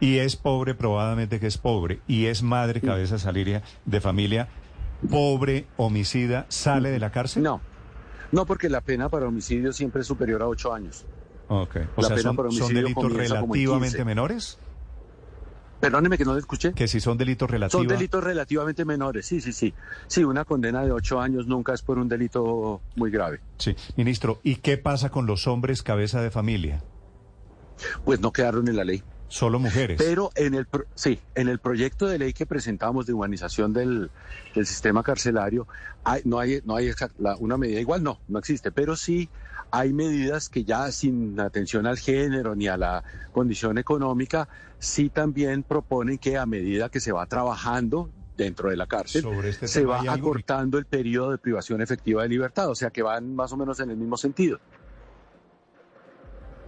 y 0.00 0.18
es 0.18 0.36
pobre, 0.36 0.74
probablemente 0.74 1.38
que 1.40 1.46
es 1.46 1.58
pobre, 1.58 2.00
y 2.08 2.26
es 2.26 2.42
madre, 2.42 2.80
cabeza 2.80 3.14
de 3.14 3.20
familia, 3.20 3.62
de 3.86 4.00
familia, 4.00 4.48
pobre, 5.10 5.66
homicida, 5.76 6.46
¿sale 6.48 6.90
de 6.90 6.98
la 6.98 7.10
cárcel? 7.10 7.42
No, 7.42 7.60
no 8.30 8.46
porque 8.46 8.68
la 8.68 8.80
pena 8.80 9.08
para 9.08 9.26
homicidio 9.26 9.72
siempre 9.72 10.02
es 10.02 10.06
superior 10.06 10.42
a 10.42 10.48
ocho 10.48 10.72
años. 10.72 11.04
Ok. 11.48 11.76
O 11.96 12.02
La 12.02 12.08
sea, 12.08 12.16
pena 12.16 12.32
son, 12.34 12.52
son 12.52 12.74
delitos 12.74 13.12
relativamente 13.12 13.88
15. 13.88 14.04
menores. 14.04 14.58
Perdóneme 15.80 16.16
que 16.16 16.24
no 16.24 16.34
le 16.34 16.38
escuché. 16.38 16.72
Que 16.74 16.86
si 16.86 17.00
son 17.00 17.18
delitos 17.18 17.46
Son 17.46 17.52
relativos. 17.52 17.88
delitos 17.88 18.22
relativamente 18.22 18.84
menores, 18.84 19.26
sí, 19.26 19.40
sí, 19.40 19.52
sí. 19.52 19.74
Sí, 20.06 20.22
una 20.22 20.44
condena 20.44 20.84
de 20.84 20.92
ocho 20.92 21.20
años 21.20 21.48
nunca 21.48 21.74
es 21.74 21.82
por 21.82 21.98
un 21.98 22.08
delito 22.08 22.80
muy 22.94 23.10
grave. 23.10 23.40
Sí. 23.58 23.74
Ministro, 23.96 24.38
¿y 24.44 24.56
qué 24.56 24.78
pasa 24.78 25.10
con 25.10 25.26
los 25.26 25.48
hombres 25.48 25.82
cabeza 25.82 26.22
de 26.22 26.30
familia? 26.30 26.84
Pues 28.04 28.20
no 28.20 28.32
quedaron 28.32 28.68
en 28.68 28.76
la 28.76 28.84
ley. 28.84 29.02
Solo 29.32 29.58
mujeres. 29.58 29.96
Pero 29.98 30.30
en 30.34 30.54
el, 30.54 30.66
pro- 30.66 30.84
sí, 30.94 31.18
en 31.34 31.48
el 31.48 31.58
proyecto 31.58 32.06
de 32.06 32.18
ley 32.18 32.34
que 32.34 32.44
presentamos 32.44 33.06
de 33.06 33.14
humanización 33.14 33.72
del, 33.72 34.10
del 34.54 34.66
sistema 34.66 35.02
carcelario, 35.02 35.66
hay- 36.04 36.20
no 36.26 36.38
hay, 36.38 36.60
no 36.64 36.76
hay 36.76 36.90
la- 37.16 37.36
una 37.38 37.56
medida 37.56 37.80
igual, 37.80 38.02
no, 38.02 38.20
no 38.28 38.38
existe, 38.38 38.72
pero 38.72 38.94
sí 38.94 39.30
hay 39.70 39.94
medidas 39.94 40.50
que 40.50 40.64
ya 40.64 40.92
sin 40.92 41.40
atención 41.40 41.86
al 41.86 41.96
género 41.98 42.54
ni 42.54 42.68
a 42.68 42.76
la 42.76 43.04
condición 43.32 43.78
económica, 43.78 44.50
sí 44.78 45.08
también 45.08 45.62
proponen 45.62 46.18
que 46.18 46.36
a 46.36 46.44
medida 46.44 46.90
que 46.90 47.00
se 47.00 47.10
va 47.10 47.24
trabajando 47.24 48.10
dentro 48.36 48.68
de 48.68 48.76
la 48.76 48.86
cárcel, 48.86 49.22
Sobre 49.22 49.48
este 49.48 49.66
se 49.66 49.86
va 49.86 50.02
acortando 50.12 50.76
el 50.76 50.84
periodo 50.84 51.30
de 51.30 51.38
privación 51.38 51.80
efectiva 51.80 52.22
de 52.22 52.28
libertad, 52.28 52.68
o 52.68 52.74
sea 52.74 52.90
que 52.90 53.00
van 53.02 53.34
más 53.34 53.50
o 53.52 53.56
menos 53.56 53.80
en 53.80 53.88
el 53.88 53.96
mismo 53.96 54.18
sentido. 54.18 54.60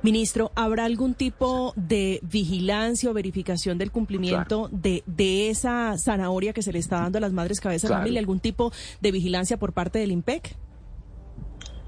Ministro, 0.04 0.52
¿habrá 0.54 0.84
algún 0.84 1.14
tipo 1.14 1.72
de 1.76 2.20
vigilancia 2.22 3.10
o 3.10 3.14
verificación 3.14 3.78
del 3.78 3.90
cumplimiento 3.90 4.68
de, 4.70 5.02
de 5.06 5.48
esa 5.48 5.96
zanahoria 5.96 6.52
que 6.52 6.60
se 6.60 6.72
le 6.72 6.78
está 6.78 7.00
dando 7.00 7.16
a 7.16 7.22
las 7.22 7.32
madres 7.32 7.58
cabeza 7.58 7.88
de 7.88 7.94
familia? 7.94 8.20
¿Algún 8.20 8.38
tipo 8.38 8.70
de 9.00 9.12
vigilancia 9.12 9.56
por 9.56 9.72
parte 9.72 9.98
del 9.98 10.12
IMPEC? 10.12 10.58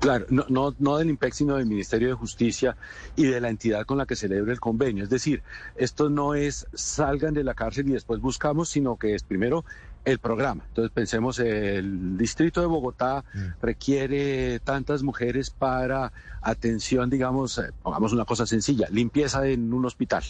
Claro, 0.00 0.24
no, 0.30 0.46
no, 0.48 0.74
no 0.78 0.96
del 0.96 1.10
IMPEC, 1.10 1.34
sino 1.34 1.56
del 1.56 1.66
Ministerio 1.66 2.08
de 2.08 2.14
Justicia 2.14 2.78
y 3.16 3.24
de 3.24 3.38
la 3.38 3.50
entidad 3.50 3.84
con 3.84 3.98
la 3.98 4.06
que 4.06 4.16
celebre 4.16 4.50
el 4.50 4.60
convenio. 4.60 5.04
Es 5.04 5.10
decir, 5.10 5.42
esto 5.76 6.08
no 6.08 6.34
es 6.34 6.66
salgan 6.72 7.34
de 7.34 7.44
la 7.44 7.52
cárcel 7.52 7.86
y 7.90 7.92
después 7.92 8.20
buscamos, 8.20 8.70
sino 8.70 8.96
que 8.96 9.14
es 9.14 9.24
primero 9.24 9.66
el 10.06 10.20
programa. 10.20 10.64
Entonces 10.68 10.92
pensemos, 10.92 11.40
el 11.40 12.16
distrito 12.16 12.60
de 12.60 12.68
Bogotá 12.68 13.24
requiere 13.60 14.60
tantas 14.60 15.02
mujeres 15.02 15.50
para 15.50 16.12
atención, 16.40 17.10
digamos, 17.10 17.58
eh, 17.58 17.72
pongamos 17.82 18.12
una 18.12 18.24
cosa 18.24 18.46
sencilla, 18.46 18.86
limpieza 18.90 19.46
en 19.46 19.74
un 19.74 19.84
hospital. 19.84 20.22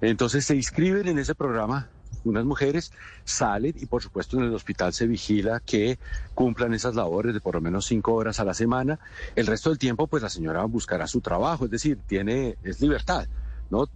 Entonces 0.00 0.46
se 0.46 0.54
inscriben 0.54 1.08
en 1.08 1.18
ese 1.18 1.34
programa 1.34 1.88
unas 2.24 2.44
mujeres, 2.44 2.92
salen 3.24 3.74
y 3.76 3.86
por 3.86 4.00
supuesto 4.00 4.38
en 4.38 4.44
el 4.44 4.54
hospital 4.54 4.92
se 4.92 5.08
vigila 5.08 5.58
que 5.58 5.98
cumplan 6.34 6.72
esas 6.72 6.94
labores 6.94 7.34
de 7.34 7.40
por 7.40 7.56
lo 7.56 7.60
menos 7.60 7.86
cinco 7.86 8.14
horas 8.14 8.38
a 8.38 8.44
la 8.44 8.54
semana. 8.54 9.00
El 9.34 9.48
resto 9.48 9.70
del 9.70 9.78
tiempo 9.78 10.06
pues 10.06 10.22
la 10.22 10.28
señora 10.28 10.64
buscará 10.66 11.08
su 11.08 11.20
trabajo, 11.20 11.64
es 11.64 11.70
decir, 11.72 11.98
tiene, 12.06 12.56
es 12.62 12.80
libertad, 12.80 13.26
¿no? 13.70 13.88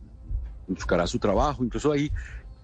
Buscará 0.67 1.07
su 1.07 1.21
trabajo. 1.21 1.65
Incluso 1.65 1.93
ahí 1.93 2.11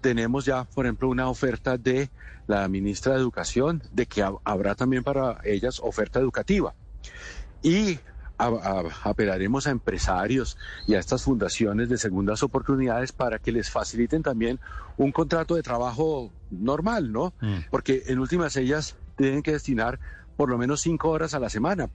tenemos 0.03 0.43
ya, 0.43 0.65
por 0.65 0.85
ejemplo, 0.85 1.07
una 1.07 1.29
oferta 1.29 1.77
de 1.77 2.11
la 2.45 2.67
ministra 2.67 3.13
de 3.13 3.19
Educación 3.19 3.81
de 3.91 4.05
que 4.05 4.21
ha- 4.21 4.33
habrá 4.43 4.75
también 4.75 5.01
para 5.01 5.39
ellas 5.45 5.79
oferta 5.81 6.19
educativa. 6.19 6.75
Y 7.61 7.97
a- 8.37 8.47
a- 8.47 9.09
apelaremos 9.09 9.65
a 9.65 9.71
empresarios 9.71 10.57
y 10.85 10.95
a 10.95 10.99
estas 10.99 11.23
fundaciones 11.23 11.87
de 11.87 11.97
segundas 11.97 12.43
oportunidades 12.43 13.13
para 13.13 13.39
que 13.39 13.53
les 13.53 13.69
faciliten 13.69 14.21
también 14.21 14.59
un 14.97 15.13
contrato 15.13 15.55
de 15.55 15.63
trabajo 15.63 16.33
normal, 16.49 17.11
¿no? 17.13 17.33
Mm. 17.39 17.59
Porque 17.71 18.03
en 18.07 18.19
últimas 18.19 18.55
ellas 18.57 18.95
tienen 19.15 19.41
que 19.41 19.53
destinar 19.53 19.99
por 20.35 20.49
lo 20.49 20.57
menos 20.57 20.81
cinco 20.81 21.11
horas 21.11 21.33
a 21.33 21.39
la 21.39 21.49
semana 21.49 21.89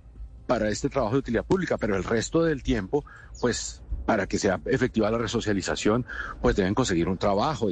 para 0.46 0.70
este 0.70 0.88
trabajo 0.88 1.12
de 1.14 1.18
utilidad 1.18 1.44
pública, 1.44 1.76
pero 1.76 1.94
el 1.94 2.04
resto 2.04 2.42
del 2.42 2.62
tiempo, 2.62 3.04
pues 3.38 3.82
para 4.08 4.26
que 4.26 4.38
sea 4.38 4.58
efectiva 4.64 5.10
la 5.10 5.18
resocialización, 5.18 6.06
pues 6.40 6.56
deben 6.56 6.72
conseguir 6.72 7.10
un 7.10 7.18
trabajo, 7.18 7.68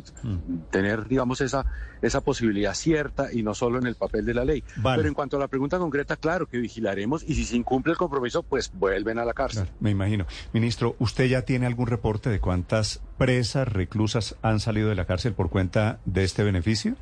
tener, 0.71 1.09
digamos, 1.09 1.41
esa, 1.41 1.65
esa 2.03 2.21
posibilidad 2.21 2.75
cierta 2.75 3.33
y 3.33 3.43
no 3.43 3.55
solo 3.55 3.79
en 3.79 3.87
el 3.87 3.95
papel 3.95 4.27
de 4.27 4.35
la 4.35 4.45
ley. 4.45 4.63
Vale. 4.77 4.99
Pero 4.99 5.09
en 5.09 5.15
cuanto 5.15 5.39
a 5.39 5.41
la 5.41 5.49
pregunta 5.49 5.79
concreta, 5.79 6.15
claro 6.17 6.45
que 6.47 6.59
vigilaremos 6.59 7.25
y 7.27 7.37
si 7.37 7.47
se 7.47 7.57
incumple 7.57 7.93
el 7.93 7.97
compromiso, 7.97 8.43
pues 8.43 8.71
vuelven 8.71 9.19
a 9.19 9.25
la 9.25 9.33
cárcel. 9.33 9.63
Claro, 9.63 9.79
me 9.81 9.91
imagino. 9.93 10.27
Ministro, 10.53 10.95
¿usted 10.99 11.25
ya 11.25 11.41
tiene 11.41 11.65
algún 11.65 11.87
reporte 11.87 12.29
de 12.29 12.39
cuántas 12.39 13.01
presas, 13.17 13.67
reclusas 13.67 14.37
han 14.43 14.61
salido 14.61 14.91
de 14.91 14.95
la 14.95 15.07
cárcel 15.07 15.33
por 15.33 15.49
cuenta 15.49 16.01
de 16.05 16.25
este 16.25 16.45
beneficio? 16.45 16.97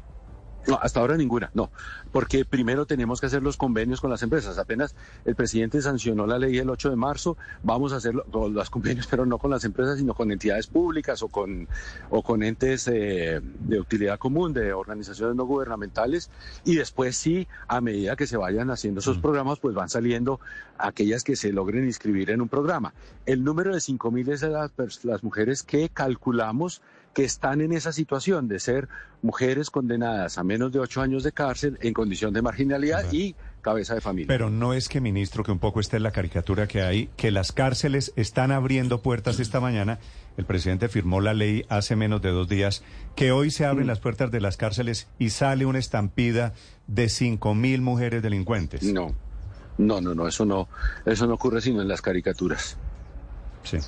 No, 0.67 0.79
hasta 0.81 1.01
ahora 1.01 1.17
ninguna, 1.17 1.51
no, 1.55 1.71
porque 2.13 2.45
primero 2.45 2.87
tenemos 2.87 3.21
que 3.21 3.27
hacer 3.27 3.43
los 3.43 3.57
convenios 3.57 4.01
con 4.01 4.11
las 4.11 4.23
empresas. 4.23 4.59
Apenas 4.59 4.95
el 5.25 5.35
presidente 5.35 5.83
sancionó 5.83 6.27
la 6.27 6.39
ley 6.39 6.59
el 6.59 6.71
8 6.71 6.91
de 6.91 6.97
marzo, 6.97 7.37
vamos 7.63 7.93
a 7.93 7.97
hacer 7.97 8.15
con 8.31 8.55
los 8.55 8.71
convenios, 8.71 9.07
pero 9.11 9.27
no 9.27 9.39
con 9.39 9.51
las 9.51 9.65
empresas, 9.65 9.99
sino 9.99 10.15
con 10.15 10.31
entidades 10.31 10.67
públicas 10.67 11.23
o 11.23 11.29
con, 11.29 11.69
o 12.11 12.23
con 12.23 12.43
entes 12.43 12.89
eh, 12.89 13.41
de 13.43 13.81
utilidad 13.81 14.19
común, 14.19 14.53
de 14.53 14.73
organizaciones 14.73 15.37
no 15.37 15.45
gubernamentales, 15.45 16.31
y 16.65 16.77
después 16.77 17.17
sí, 17.17 17.47
a 17.69 17.81
medida 17.81 18.17
que 18.17 18.27
se 18.27 18.37
vayan 18.37 18.71
haciendo 18.71 19.01
esos 19.01 19.19
programas, 19.19 19.59
pues 19.59 19.75
van 19.75 19.89
saliendo 19.89 20.41
aquellas 20.79 21.25
que 21.25 21.37
se 21.37 21.53
logren 21.53 21.85
inscribir 21.85 22.31
en 22.31 22.41
un 22.41 22.49
programa. 22.49 22.95
El 23.27 23.45
número 23.45 23.73
de 23.73 23.79
5.000 23.79 24.33
es 24.33 24.41
de 24.41 25.09
las 25.09 25.23
mujeres 25.23 25.63
que 25.63 25.89
calculamos 25.89 26.83
que 27.15 27.25
están 27.25 27.61
en 27.61 27.73
esa 27.73 27.93
situación 27.93 28.49
de 28.49 28.61
ser 28.61 28.89
mujeres 29.23 29.71
condenadas 29.71 30.37
a 30.37 30.45
menos 30.45 30.73
de 30.73 30.81
ocho 30.81 31.01
años 31.01 31.23
de 31.23 31.33
cárcel 31.33 31.79
en 31.81 31.95
condición 31.95 32.35
de 32.35 32.43
marginalidad 32.43 33.11
y 33.13 33.35
cabeza 33.63 33.95
de 33.95 34.03
familia. 34.03 34.29
Pero 34.29 34.51
no 34.51 34.75
es 34.75 34.89
que, 34.89 35.01
ministro, 35.01 35.43
que 35.43 35.53
un 35.53 35.59
poco 35.59 35.81
esté 35.81 35.97
en 35.97 36.03
la 36.03 36.11
caricatura 36.11 36.67
que 36.67 36.83
hay, 36.83 37.09
que 37.17 37.31
las 37.31 37.53
cárceles 37.53 38.13
están 38.17 38.53
abriendo 38.53 39.01
puertas 39.01 39.41
esta 39.41 39.61
mañana. 39.61 39.99
El 40.37 40.45
presidente 40.45 40.89
firmó 40.89 41.21
la 41.21 41.33
ley 41.33 41.65
hace 41.69 41.97
menos 41.97 42.21
de 42.21 42.31
dos 42.31 42.49
días, 42.49 42.83
que 43.17 43.33
hoy 43.33 43.51
se 43.51 43.65
abren 43.65 43.87
las 43.87 44.01
puertas 44.01 44.31
de 44.31 44.41
las 44.41 44.57
cárceles 44.57 45.09
y 45.19 45.31
sale 45.31 45.65
una 45.65 45.79
estampida 45.79 46.53
de 46.87 47.09
cinco 47.09 47.55
mil 47.55 47.81
mujeres 47.81 48.23
delincuentes. 48.23 48.83
No, 48.83 49.15
no, 49.79 50.01
no, 50.01 50.15
no, 50.15 50.29
eso 50.29 50.45
no, 50.45 50.69
eso 51.07 51.27
no 51.27 51.35
ocurre 51.35 51.61
sino 51.61 51.81
en 51.81 51.89
las 51.89 52.03
caricaturas. 52.03 52.77
Sí, 53.65 53.79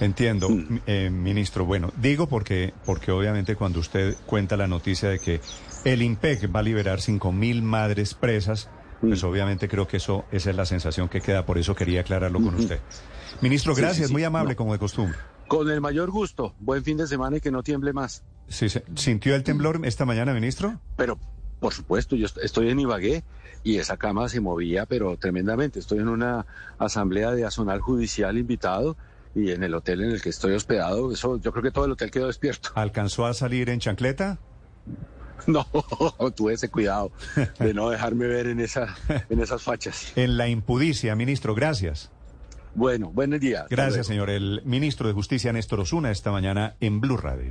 entiendo, 0.00 0.48
eh, 0.86 1.10
ministro. 1.10 1.64
Bueno, 1.64 1.90
digo 1.96 2.28
porque, 2.28 2.72
porque 2.86 3.10
obviamente 3.10 3.56
cuando 3.56 3.80
usted 3.80 4.16
cuenta 4.26 4.56
la 4.56 4.66
noticia 4.68 5.08
de 5.08 5.18
que 5.18 5.40
el 5.84 6.02
IMPEC 6.02 6.54
va 6.54 6.60
a 6.60 6.62
liberar 6.62 7.00
cinco 7.00 7.32
mil 7.32 7.62
madres 7.62 8.14
presas, 8.14 8.68
pues 9.00 9.24
obviamente 9.24 9.68
creo 9.68 9.88
que 9.88 9.96
eso, 9.96 10.24
esa 10.30 10.50
es 10.50 10.56
la 10.56 10.64
sensación 10.66 11.08
que 11.08 11.20
queda, 11.20 11.44
por 11.44 11.58
eso 11.58 11.74
quería 11.74 12.02
aclararlo 12.02 12.40
con 12.40 12.54
usted. 12.54 12.78
Ministro, 13.40 13.74
gracias, 13.74 13.96
sí, 13.96 14.06
sí. 14.08 14.12
muy 14.12 14.22
amable 14.24 14.50
No. 14.52 14.56
como 14.56 14.72
de 14.74 14.78
costumbre. 14.78 15.18
Con 15.48 15.68
el 15.70 15.80
mayor 15.80 16.10
gusto. 16.10 16.54
Buen 16.60 16.84
fin 16.84 16.96
de 16.98 17.06
semana 17.06 17.38
y 17.38 17.40
que 17.40 17.50
no 17.50 17.62
tiemble 17.62 17.92
más. 17.92 18.22
Sí, 18.48 18.66
¿Sintió 18.96 19.34
el 19.34 19.42
temblor 19.42 19.80
esta 19.84 20.04
mañana, 20.04 20.32
ministro? 20.34 20.78
Pero, 20.96 21.18
por 21.58 21.72
supuesto, 21.72 22.16
yo 22.16 22.26
est- 22.26 22.38
estoy 22.42 22.68
en 22.70 22.78
Ibagué 22.80 23.24
y 23.64 23.78
esa 23.78 23.96
cama 23.96 24.28
se 24.28 24.40
movía, 24.40 24.86
pero 24.86 25.16
tremendamente. 25.16 25.78
Estoy 25.78 25.98
en 25.98 26.08
una 26.08 26.46
asamblea 26.78 27.32
de 27.32 27.44
azonal 27.44 27.80
judicial 27.80 28.38
invitado 28.38 28.96
y 29.34 29.50
en 29.50 29.62
el 29.62 29.74
hotel 29.74 30.02
en 30.02 30.10
el 30.10 30.22
que 30.22 30.28
estoy 30.28 30.54
hospedado, 30.54 31.12
eso, 31.12 31.40
yo 31.40 31.52
creo 31.52 31.62
que 31.62 31.70
todo 31.70 31.84
el 31.84 31.92
hotel 31.92 32.10
quedó 32.10 32.26
despierto. 32.26 32.70
¿Alcanzó 32.74 33.26
a 33.26 33.34
salir 33.34 33.68
en 33.70 33.80
chancleta? 33.80 34.38
No, 35.48 35.66
tuve 36.36 36.52
ese 36.52 36.68
cuidado 36.68 37.10
de 37.58 37.74
no 37.74 37.90
dejarme 37.90 38.28
ver 38.28 38.46
en, 38.46 38.60
esa, 38.60 38.94
en 39.28 39.40
esas 39.40 39.60
fachas. 39.60 40.12
En 40.16 40.36
la 40.36 40.46
impudicia, 40.48 41.16
ministro, 41.16 41.52
gracias. 41.56 42.12
Bueno, 42.76 43.10
buenos 43.10 43.40
días. 43.40 43.62
Hasta 43.64 43.74
Gracias, 43.74 44.06
señor. 44.06 44.30
El 44.30 44.62
ministro 44.64 45.08
de 45.08 45.14
Justicia, 45.14 45.52
Néstor 45.52 45.80
Osuna, 45.80 46.12
esta 46.12 46.30
mañana 46.30 46.76
en 46.80 47.00
Blue 47.00 47.16
Radio. 47.16 47.50